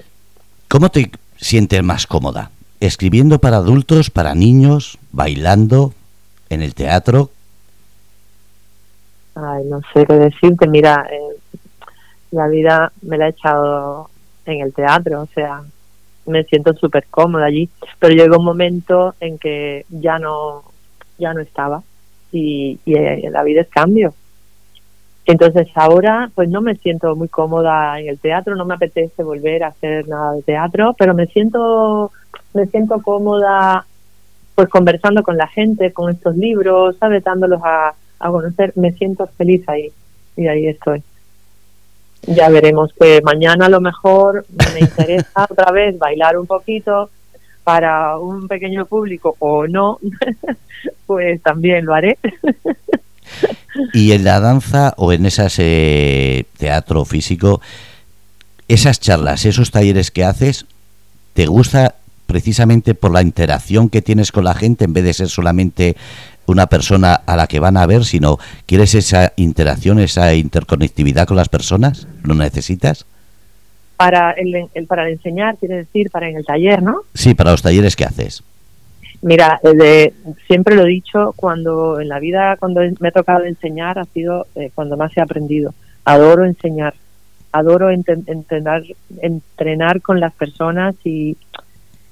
¿Cómo 0.68 0.90
te 0.90 1.10
sientes 1.36 1.82
más 1.82 2.06
cómoda? 2.06 2.50
¿Escribiendo 2.80 3.40
para 3.40 3.56
adultos, 3.56 4.10
para 4.10 4.34
niños, 4.34 4.98
bailando, 5.10 5.92
en 6.50 6.62
el 6.62 6.74
teatro? 6.74 7.30
Ay, 9.34 9.64
no 9.66 9.80
sé 9.92 10.04
qué 10.06 10.14
decirte. 10.14 10.66
Mira, 10.66 11.06
eh, 11.10 11.36
la 12.30 12.48
vida 12.48 12.92
me 13.02 13.18
la 13.18 13.26
he 13.26 13.30
echado 13.30 14.10
en 14.46 14.60
el 14.60 14.72
teatro, 14.72 15.22
o 15.22 15.26
sea, 15.26 15.62
me 16.26 16.44
siento 16.44 16.74
súper 16.74 17.06
cómoda 17.10 17.46
allí. 17.46 17.68
Pero 17.98 18.14
llegó 18.14 18.38
un 18.38 18.44
momento 18.44 19.14
en 19.20 19.38
que 19.38 19.84
ya 19.88 20.18
no, 20.18 20.64
ya 21.18 21.34
no 21.34 21.40
estaba 21.40 21.82
y, 22.32 22.78
eh, 22.86 23.28
la 23.30 23.42
vida 23.42 23.62
es 23.62 23.68
cambio. 23.68 24.14
Entonces 25.26 25.68
ahora, 25.74 26.30
pues 26.34 26.48
no 26.48 26.62
me 26.62 26.74
siento 26.76 27.14
muy 27.14 27.28
cómoda 27.28 28.00
en 28.00 28.08
el 28.08 28.18
teatro, 28.18 28.56
no 28.56 28.64
me 28.64 28.74
apetece 28.74 29.22
volver 29.22 29.62
a 29.62 29.68
hacer 29.68 30.08
nada 30.08 30.32
de 30.32 30.42
teatro, 30.42 30.94
pero 30.98 31.14
me 31.14 31.26
siento, 31.26 32.10
me 32.54 32.66
siento 32.66 33.02
cómoda, 33.02 33.84
pues 34.58 34.70
conversando 34.70 35.22
con 35.22 35.36
la 35.36 35.46
gente, 35.46 35.92
con 35.92 36.10
estos 36.10 36.36
libros, 36.36 36.96
¿sabes? 36.98 37.22
Dándolos 37.22 37.60
a, 37.64 37.94
a 38.18 38.28
conocer, 38.28 38.72
me 38.74 38.90
siento 38.90 39.28
feliz 39.38 39.62
ahí 39.68 39.92
y 40.36 40.48
ahí 40.48 40.66
estoy. 40.66 41.00
Ya 42.22 42.48
veremos 42.48 42.92
que 42.98 43.22
mañana 43.22 43.66
a 43.66 43.68
lo 43.68 43.80
mejor 43.80 44.44
me 44.74 44.80
interesa 44.80 45.46
otra 45.48 45.70
vez 45.70 45.96
bailar 45.96 46.36
un 46.36 46.48
poquito 46.48 47.08
para 47.62 48.18
un 48.18 48.48
pequeño 48.48 48.84
público 48.86 49.36
o 49.38 49.68
no, 49.68 50.00
pues 51.06 51.40
también 51.40 51.84
lo 51.84 51.94
haré. 51.94 52.18
Y 53.92 54.10
en 54.10 54.24
la 54.24 54.40
danza 54.40 54.92
o 54.96 55.12
en 55.12 55.24
ese 55.26 56.46
teatro 56.56 57.04
físico, 57.04 57.60
esas 58.66 58.98
charlas, 58.98 59.44
esos 59.44 59.70
talleres 59.70 60.10
que 60.10 60.24
haces, 60.24 60.66
¿te 61.34 61.46
gusta 61.46 61.94
precisamente 62.28 62.94
por 62.94 63.10
la 63.10 63.22
interacción 63.22 63.88
que 63.88 64.02
tienes 64.02 64.30
con 64.32 64.44
la 64.44 64.52
gente 64.54 64.84
en 64.84 64.92
vez 64.92 65.02
de 65.02 65.14
ser 65.14 65.28
solamente 65.28 65.96
una 66.46 66.66
persona 66.66 67.14
a 67.14 67.36
la 67.36 67.46
que 67.46 67.58
van 67.58 67.78
a 67.78 67.86
ver, 67.86 68.04
sino 68.04 68.38
quieres 68.66 68.94
esa 68.94 69.32
interacción, 69.36 69.98
esa 69.98 70.34
interconectividad 70.34 71.26
con 71.26 71.36
las 71.38 71.48
personas? 71.48 72.06
¿Lo 72.22 72.34
necesitas? 72.34 73.06
Para 73.96 74.32
el, 74.32 74.68
el 74.74 74.86
para 74.86 75.08
enseñar, 75.08 75.56
quiere 75.56 75.76
decir, 75.78 76.10
para 76.10 76.28
en 76.28 76.36
el 76.36 76.44
taller, 76.44 76.82
¿no? 76.82 77.00
Sí, 77.14 77.34
para 77.34 77.50
los 77.50 77.62
talleres 77.62 77.96
que 77.96 78.04
haces. 78.04 78.42
Mira, 79.22 79.58
eh, 79.64 79.74
de- 79.74 80.12
siempre 80.46 80.76
lo 80.76 80.82
he 80.84 80.88
dicho, 80.88 81.32
cuando 81.34 81.98
en 81.98 82.08
la 82.08 82.20
vida, 82.20 82.56
cuando 82.58 82.82
me 83.00 83.08
ha 83.08 83.12
tocado 83.12 83.44
enseñar, 83.44 83.98
ha 83.98 84.04
sido 84.04 84.46
eh, 84.54 84.70
cuando 84.74 84.96
más 84.96 85.16
he 85.16 85.20
aprendido. 85.22 85.74
Adoro 86.04 86.44
enseñar, 86.44 86.94
adoro 87.52 87.90
entrenar, 87.90 88.82
entrenar 89.20 90.00
con 90.02 90.20
las 90.20 90.32
personas 90.34 90.94
y 91.04 91.36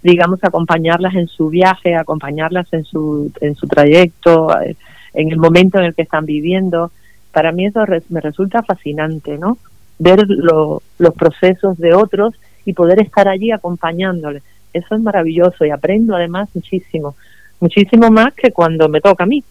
digamos, 0.06 0.42
acompañarlas 0.42 1.14
en 1.14 1.26
su 1.26 1.48
viaje, 1.48 1.94
acompañarlas 1.94 2.72
en 2.72 2.84
su, 2.84 3.32
en 3.40 3.54
su 3.56 3.66
trayecto, 3.66 4.48
eh, 4.60 4.76
en 5.14 5.30
el 5.30 5.38
momento 5.38 5.78
en 5.78 5.86
el 5.86 5.94
que 5.94 6.02
están 6.02 6.24
viviendo. 6.24 6.92
Para 7.32 7.52
mí 7.52 7.66
eso 7.66 7.84
me 8.08 8.20
resulta 8.20 8.62
fascinante, 8.62 9.36
¿no? 9.36 9.58
Ver 9.98 10.26
los 10.28 11.14
procesos 11.14 11.76
de 11.78 11.94
otros 11.94 12.34
y 12.64 12.72
poder 12.72 13.00
estar 13.00 13.28
allí 13.28 13.50
acompañándoles. 13.50 14.42
Eso 14.72 14.94
es 14.94 15.00
maravilloso 15.00 15.64
y 15.64 15.70
aprendo 15.70 16.14
además 16.14 16.48
muchísimo, 16.54 17.16
muchísimo 17.60 18.10
más 18.10 18.34
que 18.34 18.52
cuando 18.52 18.88
me 18.88 19.00
toca 19.00 19.24
a 19.24 19.26
mí 19.26 19.42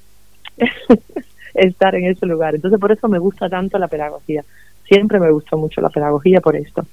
estar 1.53 1.95
en 1.95 2.05
ese 2.05 2.25
lugar. 2.25 2.55
Entonces 2.55 2.79
por 2.79 2.91
eso 2.91 3.07
me 3.07 3.19
gusta 3.19 3.49
tanto 3.49 3.77
la 3.77 3.87
pedagogía. 3.87 4.43
Siempre 4.87 5.19
me 5.19 5.31
gustó 5.31 5.57
mucho 5.57 5.81
la 5.81 5.89
pedagogía 5.89 6.41
por 6.41 6.55
esto. 6.55 6.85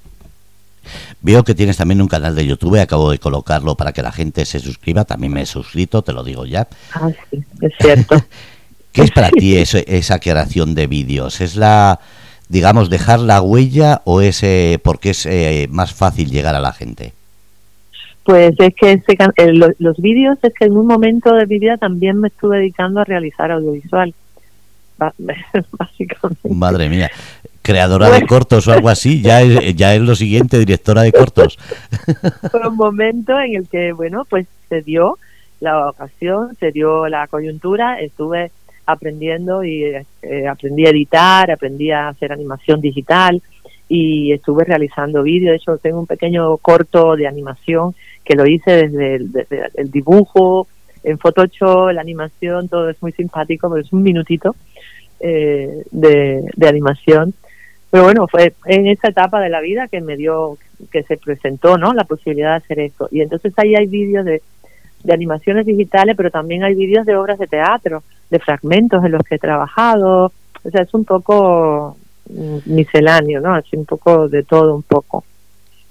Veo 1.20 1.44
que 1.44 1.54
tienes 1.54 1.76
también 1.76 2.02
un 2.02 2.08
canal 2.08 2.34
de 2.34 2.46
YouTube, 2.46 2.80
acabo 2.80 3.10
de 3.10 3.18
colocarlo 3.18 3.76
para 3.76 3.92
que 3.92 4.02
la 4.02 4.12
gente 4.12 4.44
se 4.44 4.60
suscriba, 4.60 5.04
también 5.04 5.32
me 5.32 5.42
he 5.42 5.46
suscrito, 5.46 6.02
te 6.02 6.12
lo 6.12 6.24
digo 6.24 6.46
ya. 6.46 6.68
Ah, 6.94 7.10
sí, 7.30 7.42
es 7.60 7.72
cierto. 7.78 8.16
¿Qué 8.92 9.02
es 9.02 9.10
para 9.10 9.30
ti 9.30 9.56
esa 9.56 10.18
creación 10.18 10.74
de 10.74 10.86
vídeos? 10.86 11.40
¿Es 11.40 11.56
la, 11.56 11.98
digamos, 12.48 12.90
dejar 12.90 13.20
la 13.20 13.40
huella 13.40 14.02
o 14.04 14.20
es 14.20 14.42
eh, 14.42 14.78
porque 14.82 15.10
es 15.10 15.24
eh, 15.24 15.66
más 15.70 15.94
fácil 15.94 16.30
llegar 16.30 16.54
a 16.54 16.60
la 16.60 16.74
gente? 16.74 17.14
Pues 18.24 18.54
es 18.58 18.74
que 18.74 18.92
ese, 18.92 19.52
los 19.78 19.96
vídeos 19.96 20.38
es 20.42 20.52
que 20.54 20.66
en 20.66 20.76
un 20.76 20.86
momento 20.86 21.34
de 21.34 21.46
mi 21.46 21.58
vida 21.58 21.78
también 21.78 22.20
me 22.20 22.28
estuve 22.28 22.58
dedicando 22.58 23.00
a 23.00 23.04
realizar 23.04 23.50
audiovisual. 23.50 24.14
Básicamente. 25.72 26.48
Madre 26.50 26.88
mía, 26.88 27.10
creadora 27.62 28.10
de 28.10 28.26
cortos 28.26 28.68
o 28.68 28.72
algo 28.72 28.88
así, 28.88 29.22
ya 29.22 29.40
es, 29.42 29.74
ya 29.76 29.94
es 29.94 30.02
lo 30.02 30.14
siguiente, 30.14 30.58
directora 30.58 31.02
de 31.02 31.12
cortos. 31.12 31.58
Fue 32.50 32.68
un 32.68 32.76
momento 32.76 33.38
en 33.38 33.56
el 33.56 33.68
que, 33.68 33.92
bueno, 33.92 34.24
pues 34.28 34.46
se 34.68 34.82
dio 34.82 35.18
la 35.60 35.88
ocasión, 35.88 36.56
se 36.58 36.72
dio 36.72 37.08
la 37.08 37.26
coyuntura, 37.28 38.00
estuve 38.00 38.50
aprendiendo 38.84 39.62
y 39.62 39.84
eh, 39.84 40.48
aprendí 40.48 40.86
a 40.86 40.90
editar, 40.90 41.50
aprendí 41.50 41.90
a 41.92 42.08
hacer 42.08 42.32
animación 42.32 42.80
digital 42.80 43.40
y 43.88 44.32
estuve 44.32 44.64
realizando 44.64 45.22
vídeos. 45.22 45.52
De 45.52 45.56
hecho, 45.56 45.78
tengo 45.78 46.00
un 46.00 46.06
pequeño 46.06 46.56
corto 46.58 47.14
de 47.14 47.26
animación 47.26 47.94
que 48.24 48.34
lo 48.34 48.46
hice 48.46 48.88
desde 48.88 49.16
el, 49.74 49.90
dibujo, 49.90 50.66
en 51.04 51.18
Photoshop, 51.18 51.90
la 51.92 52.00
animación, 52.00 52.68
todo 52.68 52.88
es 52.90 53.00
muy 53.02 53.12
simpático, 53.12 53.68
pero 53.68 53.82
es 53.82 53.92
un 53.92 54.02
minutito 54.02 54.54
eh, 55.20 55.84
de, 55.90 56.42
de 56.54 56.68
animación. 56.68 57.34
Pero 57.92 58.04
bueno, 58.04 58.26
fue 58.26 58.54
en 58.64 58.86
esa 58.86 59.08
etapa 59.08 59.38
de 59.38 59.50
la 59.50 59.60
vida 59.60 59.86
que 59.86 60.00
me 60.00 60.16
dio, 60.16 60.56
que 60.90 61.02
se 61.02 61.18
presentó, 61.18 61.76
¿no? 61.76 61.92
La 61.92 62.04
posibilidad 62.04 62.52
de 62.52 62.56
hacer 62.56 62.80
esto. 62.80 63.06
Y 63.12 63.20
entonces 63.20 63.52
ahí 63.58 63.76
hay 63.76 63.86
vídeos 63.86 64.24
de, 64.24 64.40
de 65.04 65.12
animaciones 65.12 65.66
digitales, 65.66 66.16
pero 66.16 66.30
también 66.30 66.64
hay 66.64 66.74
vídeos 66.74 67.04
de 67.04 67.14
obras 67.14 67.38
de 67.38 67.48
teatro 67.48 68.02
de 68.30 68.38
fragmentos 68.38 69.04
en 69.04 69.12
los 69.12 69.22
que 69.24 69.34
he 69.34 69.38
trabajado. 69.38 70.32
O 70.64 70.70
sea, 70.70 70.80
es 70.80 70.94
un 70.94 71.04
poco 71.04 71.98
mm, 72.30 72.60
misceláneo, 72.64 73.42
¿no? 73.42 73.54
Así 73.54 73.76
un 73.76 73.84
poco 73.84 74.26
de 74.26 74.42
todo, 74.42 74.74
un 74.74 74.84
poco. 74.84 75.22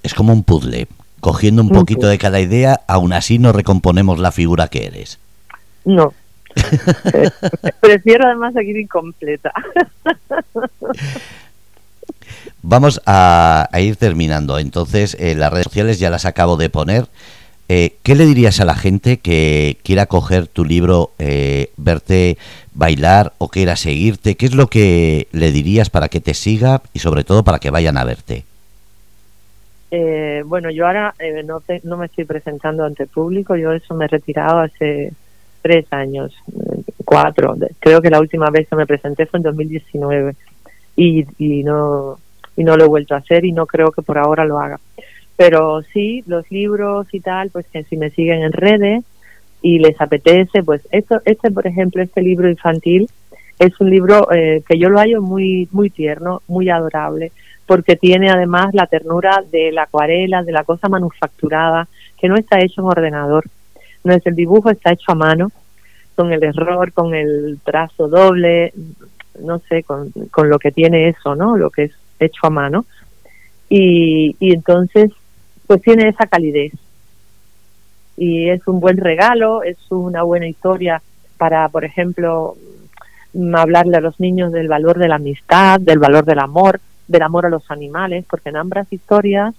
Es 0.02 0.16
como 0.16 0.34
un 0.34 0.44
puzzle. 0.44 0.88
Cogiendo 1.20 1.62
un 1.62 1.70
poquito 1.70 2.08
de 2.08 2.18
cada 2.18 2.40
idea, 2.40 2.82
aún 2.88 3.14
así 3.14 3.38
no 3.38 3.52
recomponemos 3.52 4.18
la 4.18 4.32
figura 4.32 4.70
que 4.70 4.88
eres. 4.88 5.20
No. 5.86 6.16
Prefiero 7.80 8.26
además 8.26 8.56
seguir 8.56 8.78
incompleta. 8.78 9.54
Vamos 12.62 13.02
a, 13.06 13.70
ir 13.80 13.96
terminando. 13.96 14.60
Entonces, 14.60 15.16
eh, 15.20 15.36
las 15.36 15.52
redes 15.52 15.66
sociales 15.66 16.00
ya 16.00 16.10
las 16.10 16.26
acabo 16.26 16.58
de 16.58 16.70
poner. 16.70 17.06
Eh, 17.70 17.96
¿Qué 18.04 18.16
le 18.16 18.26
dirías 18.26 18.60
a 18.60 18.66
la 18.66 18.76
gente 18.76 19.18
que 19.18 19.78
quiera 19.84 20.06
coger 20.06 20.48
tu 20.48 20.66
libro, 20.66 21.12
eh, 21.20 21.72
verte 21.78 22.38
bailar 22.74 23.34
o 23.38 23.48
quiera 23.48 23.78
seguirte? 23.78 24.36
¿Qué 24.36 24.46
es 24.46 24.54
lo 24.54 24.68
que 24.68 25.28
le 25.32 25.52
dirías 25.52 25.90
para 25.90 26.10
que 26.10 26.20
te 26.20 26.34
siga 26.34 26.82
y 26.94 27.00
sobre 27.00 27.24
todo 27.24 27.44
para 27.44 27.60
que 27.60 27.70
vayan 27.70 27.98
a 27.98 28.04
verte? 28.04 28.44
Eh, 29.90 30.44
bueno, 30.46 30.70
yo 30.70 30.86
ahora 30.86 31.16
no, 31.46 31.62
no 31.84 31.98
me 31.98 32.08
estoy 32.08 32.26
presentando 32.26 32.84
ante 32.84 33.08
público, 33.08 33.56
yo 33.56 33.72
eso 33.72 33.94
me 33.96 34.06
he 34.06 34.08
retirado 34.10 34.60
hace 34.60 35.14
tres 35.62 35.86
años, 35.92 36.34
cuatro. 37.06 37.56
Creo 37.80 38.02
que 38.02 38.10
la 38.10 38.20
última 38.20 38.50
vez 38.50 38.68
que 38.68 38.76
me 38.76 38.86
presenté 38.86 39.26
fue 39.26 39.38
en 39.40 39.44
2019 39.44 40.36
y, 40.96 41.26
y, 41.38 41.64
no, 41.64 42.20
y 42.62 42.64
no 42.64 42.78
lo 42.78 42.86
he 42.86 42.88
vuelto 42.88 43.16
a 43.16 43.20
hacer 43.20 43.44
y 43.44 43.52
no 43.52 43.66
creo 43.66 43.92
que 43.92 44.02
por 44.02 44.18
ahora 44.18 44.46
lo 44.46 44.60
haga 44.60 44.80
pero 45.42 45.82
sí, 45.92 46.24
los 46.28 46.52
libros 46.52 47.08
y 47.12 47.20
tal, 47.20 47.50
pues 47.50 47.66
que 47.66 47.84
si 47.86 47.98
me 47.98 48.12
siguen 48.12 48.44
en 48.44 48.52
redes 48.52 49.04
y 49.64 49.80
les 49.80 50.00
apetece, 50.00 50.62
pues 50.62 50.88
esto, 50.92 51.20
este, 51.26 51.50
por 51.50 51.66
ejemplo, 51.66 52.04
este 52.04 52.22
libro 52.22 52.48
infantil 52.48 53.10
es 53.58 53.82
un 53.82 53.90
libro 53.90 54.32
eh, 54.32 54.62
que 54.68 54.78
yo 54.78 54.90
lo 54.90 55.00
hallo 55.00 55.20
muy, 55.20 55.68
muy 55.72 55.90
tierno, 55.90 56.44
muy 56.48 56.70
adorable, 56.70 57.32
porque 57.66 57.96
tiene 57.96 58.30
además 58.30 58.76
la 58.76 58.86
ternura 58.86 59.44
de 59.52 59.72
la 59.72 59.84
acuarela, 59.84 60.44
de 60.44 60.52
la 60.52 60.64
cosa 60.64 60.90
manufacturada, 60.90 61.88
que 62.20 62.30
no 62.30 62.36
está 62.36 62.60
hecho 62.60 62.82
en 62.82 62.88
ordenador. 62.90 63.46
No 64.04 64.14
es 64.14 64.24
el 64.28 64.36
dibujo, 64.36 64.70
está 64.70 64.92
hecho 64.92 65.12
a 65.12 65.16
mano, 65.16 65.52
con 66.16 66.32
el 66.34 66.44
error, 66.44 66.94
con 66.94 67.16
el 67.16 67.58
trazo 67.64 68.08
doble, 68.08 68.74
no 69.40 69.58
sé, 69.58 69.82
con, 69.82 70.12
con 70.30 70.50
lo 70.50 70.60
que 70.60 70.72
tiene 70.72 71.10
eso, 71.10 71.36
¿no? 71.36 71.58
Lo 71.58 71.72
que 71.72 71.86
es 71.86 71.94
hecho 72.26 72.48
a 72.48 72.50
mano. 72.50 72.86
Y, 73.70 74.36
y 74.40 74.54
entonces 74.54 75.12
pues 75.68 75.82
tiene 75.82 76.10
esa 76.10 76.28
calidez. 76.28 76.74
Y 78.18 78.50
es 78.50 78.68
un 78.68 78.80
buen 78.80 78.98
regalo, 78.98 79.64
es 79.64 79.78
una 79.90 80.24
buena 80.24 80.48
historia 80.48 81.02
para, 81.38 81.70
por 81.70 81.86
ejemplo, 81.86 82.56
mm, 83.34 83.56
hablarle 83.56 83.98
a 83.98 84.02
los 84.02 84.20
niños 84.20 84.52
del 84.52 84.68
valor 84.68 85.00
de 85.00 85.08
la 85.08 85.16
amistad, 85.16 85.80
del 85.80 86.00
valor 86.00 86.26
del 86.26 86.40
amor, 86.40 86.82
del 87.08 87.22
amor 87.22 87.46
a 87.46 87.50
los 87.50 87.72
animales, 87.72 88.26
porque 88.30 88.50
en 88.50 88.58
ambas 88.58 88.92
historias 88.92 89.56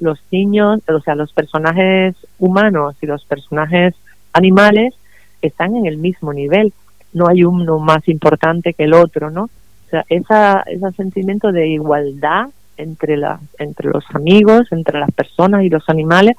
los 0.00 0.20
niños, 0.30 0.80
o 0.88 1.00
sea, 1.00 1.14
los 1.16 1.32
personajes 1.32 2.14
humanos 2.38 2.94
y 3.00 3.06
los 3.06 3.24
personajes 3.24 3.94
animales 4.32 4.94
están 5.42 5.74
en 5.74 5.86
el 5.86 5.96
mismo 5.96 6.32
nivel. 6.32 6.72
No 7.12 7.28
hay 7.28 7.42
uno 7.42 7.78
más 7.78 8.06
importante 8.08 8.74
que 8.74 8.84
el 8.84 8.94
otro, 8.94 9.30
¿no? 9.30 9.50
O 9.88 9.90
sea, 9.90 10.04
esa, 10.10 10.64
ese 10.66 10.92
sentimiento 10.92 11.50
de 11.50 11.66
igualdad 11.66 12.50
entre, 12.76 13.18
entre 13.58 13.88
los 13.88 14.04
amigos, 14.12 14.70
entre 14.70 15.00
las 15.00 15.10
personas 15.12 15.64
y 15.64 15.70
los 15.70 15.88
animales, 15.88 16.36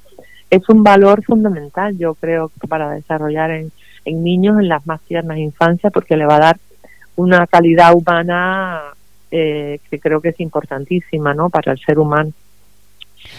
es 0.52 0.70
un 0.70 0.84
valor 0.84 1.24
fundamental, 1.24 1.98
yo 1.98 2.14
creo, 2.14 2.52
para 2.68 2.92
desarrollar 2.92 3.50
en, 3.50 3.72
niños 4.06 4.60
en 4.60 4.70
las 4.70 4.86
más 4.86 5.02
tiernas 5.02 5.40
infancias, 5.40 5.92
porque 5.92 6.16
le 6.16 6.28
va 6.28 6.36
a 6.36 6.40
dar 6.40 6.58
una 7.16 7.48
calidad 7.48 7.96
humana 7.96 8.82
eh, 9.32 9.80
que 9.90 10.00
creo 10.00 10.22
que 10.22 10.30
es 10.30 10.40
importantísima 10.40 11.34
¿no? 11.34 11.50
para 11.50 11.72
el 11.72 11.80
ser 11.80 11.98
humano. 11.98 12.32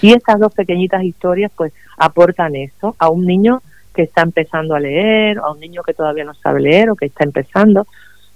Y 0.02 0.12
estas 0.12 0.40
dos 0.40 0.52
pequeñitas 0.52 1.04
historias 1.04 1.52
pues 1.56 1.72
aportan 1.96 2.56
eso 2.56 2.96
a 2.98 3.10
un 3.10 3.26
niño 3.26 3.62
que 3.94 4.02
está 4.02 4.22
empezando 4.22 4.74
a 4.74 4.80
leer, 4.80 5.38
a 5.38 5.52
un 5.52 5.60
niño 5.60 5.82
que 5.82 5.94
todavía 5.94 6.24
no 6.24 6.34
sabe 6.34 6.60
leer 6.60 6.90
o 6.90 6.96
que 6.96 7.06
está 7.06 7.22
empezando, 7.22 7.86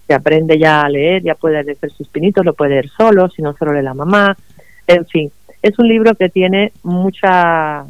que 0.07 0.15
aprende 0.15 0.59
ya 0.59 0.83
a 0.83 0.89
leer, 0.89 1.23
ya 1.23 1.35
puede 1.35 1.63
leer 1.63 1.79
sus 1.91 2.09
pinitos, 2.09 2.45
lo 2.45 2.55
puede 2.55 2.73
leer 2.73 2.91
solo, 2.91 3.29
si 3.29 3.43
no 3.43 3.55
solo 3.57 3.73
lee 3.73 3.83
la 3.83 3.95
mamá, 3.95 4.37
en 4.87 5.07
fin, 5.07 5.33
es 5.63 5.79
un 5.79 5.89
libro 5.89 6.15
que 6.15 6.29
tiene 6.29 6.73
mucha... 6.83 7.85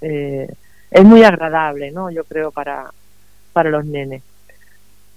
Eh, 0.00 0.48
es 0.90 1.04
muy 1.04 1.22
agradable, 1.22 1.90
¿no? 1.90 2.10
Yo 2.10 2.24
creo 2.24 2.50
para, 2.50 2.90
para 3.52 3.70
los 3.70 3.84
nenes. 3.84 4.22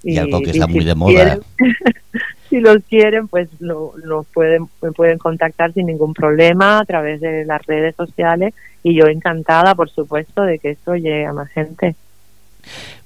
Y, 0.04 0.18
algo 0.18 0.42
que 0.42 0.52
está 0.52 0.68
muy 0.68 0.84
de 0.84 0.96
moda. 0.96 1.40
si 2.50 2.60
los 2.60 2.84
quieren, 2.90 3.28
pues 3.28 3.50
lo, 3.60 3.94
pueden, 4.34 4.68
me 4.82 4.92
pueden 4.92 5.18
contactar 5.18 5.74
sin 5.74 5.88
ningún 5.88 6.14
problema 6.14 6.80
a 6.80 6.86
través 6.86 7.22
de 7.22 7.46
las 7.46 7.66
redes 7.66 7.96
sociales 7.96 8.54
y 8.84 8.96
yo 8.96 9.08
encantada, 9.08 9.74
por 9.76 9.90
supuesto, 9.90 10.44
de 10.44 10.60
que 10.60 10.72
esto 10.72 10.96
llegue 10.96 11.26
a 11.26 11.34
más 11.34 11.50
gente. 11.50 11.96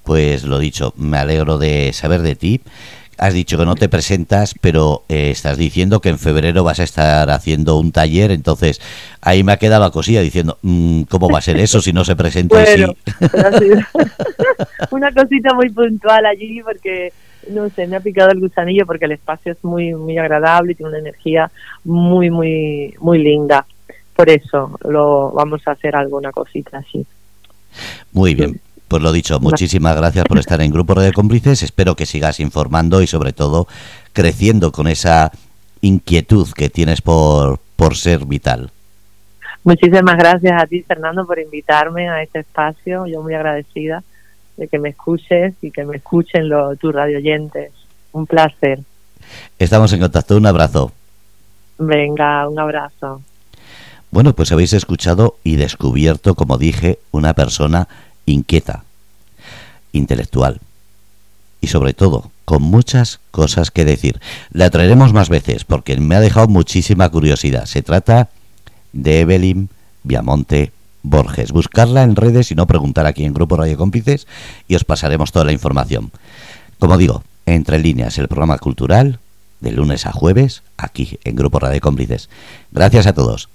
Pues 0.02 0.44
lo 0.44 0.58
dicho, 0.58 0.92
me 0.96 1.18
alegro 1.18 1.58
de 1.58 1.92
saber 1.92 2.22
de 2.22 2.34
ti 2.34 2.60
Has 3.18 3.34
dicho 3.34 3.56
que 3.56 3.64
no 3.64 3.74
te 3.74 3.88
presentas, 3.88 4.54
pero 4.60 5.04
eh, 5.08 5.30
estás 5.30 5.56
diciendo 5.56 6.00
que 6.00 6.10
en 6.10 6.18
febrero 6.18 6.64
vas 6.64 6.80
a 6.80 6.84
estar 6.84 7.30
haciendo 7.30 7.78
un 7.78 7.92
taller, 7.92 8.30
entonces 8.30 8.80
ahí 9.20 9.42
me 9.42 9.52
ha 9.52 9.56
quedado 9.56 9.82
la 9.82 9.90
cosilla 9.90 10.20
diciendo, 10.20 10.58
mm, 10.62 11.02
¿cómo 11.02 11.28
va 11.30 11.38
a 11.38 11.42
ser 11.42 11.58
eso 11.58 11.80
si 11.80 11.92
no 11.92 12.04
se 12.04 12.16
presenta 12.16 12.56
bueno, 12.56 12.94
Una 14.90 15.12
cosita 15.12 15.54
muy 15.54 15.70
puntual 15.70 16.26
allí 16.26 16.62
porque, 16.62 17.12
no 17.50 17.68
sé, 17.70 17.86
me 17.86 17.96
ha 17.96 18.00
picado 18.00 18.30
el 18.30 18.40
gusanillo 18.40 18.86
porque 18.86 19.06
el 19.06 19.12
espacio 19.12 19.52
es 19.52 19.64
muy, 19.64 19.94
muy 19.94 20.18
agradable 20.18 20.72
y 20.72 20.74
tiene 20.74 20.90
una 20.90 20.98
energía 20.98 21.50
muy, 21.84 22.30
muy, 22.30 22.94
muy 23.00 23.18
linda. 23.18 23.66
Por 24.14 24.30
eso 24.30 24.78
lo 24.84 25.30
vamos 25.32 25.62
a 25.66 25.72
hacer 25.72 25.96
alguna 25.96 26.32
cosita 26.32 26.78
así. 26.78 27.06
Muy 28.12 28.34
bien. 28.34 28.60
Pues 28.88 29.02
lo 29.02 29.10
dicho, 29.10 29.40
muchísimas 29.40 29.96
gracias 29.96 30.24
por 30.26 30.38
estar 30.38 30.60
en 30.60 30.70
Grupo 30.70 30.94
de 31.00 31.12
Cómplices. 31.12 31.62
Espero 31.62 31.96
que 31.96 32.06
sigas 32.06 32.38
informando 32.38 33.02
y 33.02 33.08
sobre 33.08 33.32
todo 33.32 33.66
creciendo 34.12 34.70
con 34.70 34.86
esa 34.86 35.32
inquietud 35.80 36.48
que 36.54 36.68
tienes 36.68 37.02
por, 37.02 37.58
por 37.74 37.96
ser 37.96 38.24
vital. 38.24 38.70
Muchísimas 39.64 40.16
gracias 40.16 40.62
a 40.62 40.66
ti, 40.66 40.82
Fernando, 40.82 41.26
por 41.26 41.40
invitarme 41.40 42.08
a 42.08 42.22
este 42.22 42.38
espacio. 42.38 43.06
Yo 43.06 43.22
muy 43.22 43.34
agradecida 43.34 44.04
de 44.56 44.68
que 44.68 44.78
me 44.78 44.90
escuches 44.90 45.54
y 45.60 45.72
que 45.72 45.84
me 45.84 45.96
escuchen 45.96 46.48
los, 46.48 46.78
tus 46.78 46.94
radioyentes. 46.94 47.72
Un 48.12 48.26
placer. 48.26 48.78
Estamos 49.58 49.92
en 49.92 50.00
contacto. 50.00 50.36
Un 50.36 50.46
abrazo. 50.46 50.92
Venga, 51.78 52.48
un 52.48 52.58
abrazo. 52.60 53.20
Bueno, 54.12 54.34
pues 54.34 54.52
habéis 54.52 54.72
escuchado 54.72 55.36
y 55.42 55.56
descubierto, 55.56 56.36
como 56.36 56.58
dije, 56.58 57.00
una 57.10 57.34
persona 57.34 57.88
inquieta, 58.26 58.84
intelectual 59.92 60.60
y 61.60 61.68
sobre 61.68 61.94
todo 61.94 62.30
con 62.44 62.62
muchas 62.62 63.20
cosas 63.30 63.70
que 63.70 63.84
decir. 63.84 64.20
La 64.50 64.70
traeremos 64.70 65.12
más 65.12 65.28
veces 65.28 65.64
porque 65.64 65.96
me 65.96 66.14
ha 66.14 66.20
dejado 66.20 66.48
muchísima 66.48 67.08
curiosidad. 67.08 67.66
Se 67.66 67.82
trata 67.82 68.28
de 68.92 69.20
Evelyn 69.20 69.68
Viamonte 70.04 70.72
Borges. 71.02 71.52
Buscarla 71.52 72.02
en 72.02 72.16
redes 72.16 72.50
y 72.52 72.54
no 72.54 72.66
preguntar 72.66 73.06
aquí 73.06 73.24
en 73.24 73.34
Grupo 73.34 73.56
Radio 73.56 73.76
Cómplices 73.76 74.26
y 74.68 74.74
os 74.74 74.84
pasaremos 74.84 75.32
toda 75.32 75.44
la 75.44 75.52
información. 75.52 76.12
Como 76.78 76.96
digo, 76.98 77.22
entre 77.46 77.78
líneas, 77.78 78.18
el 78.18 78.28
programa 78.28 78.58
cultural 78.58 79.18
de 79.60 79.72
lunes 79.72 80.06
a 80.06 80.12
jueves 80.12 80.62
aquí 80.76 81.18
en 81.24 81.36
Grupo 81.36 81.58
Radio 81.58 81.80
Cómplices. 81.80 82.28
Gracias 82.70 83.06
a 83.06 83.12
todos. 83.12 83.48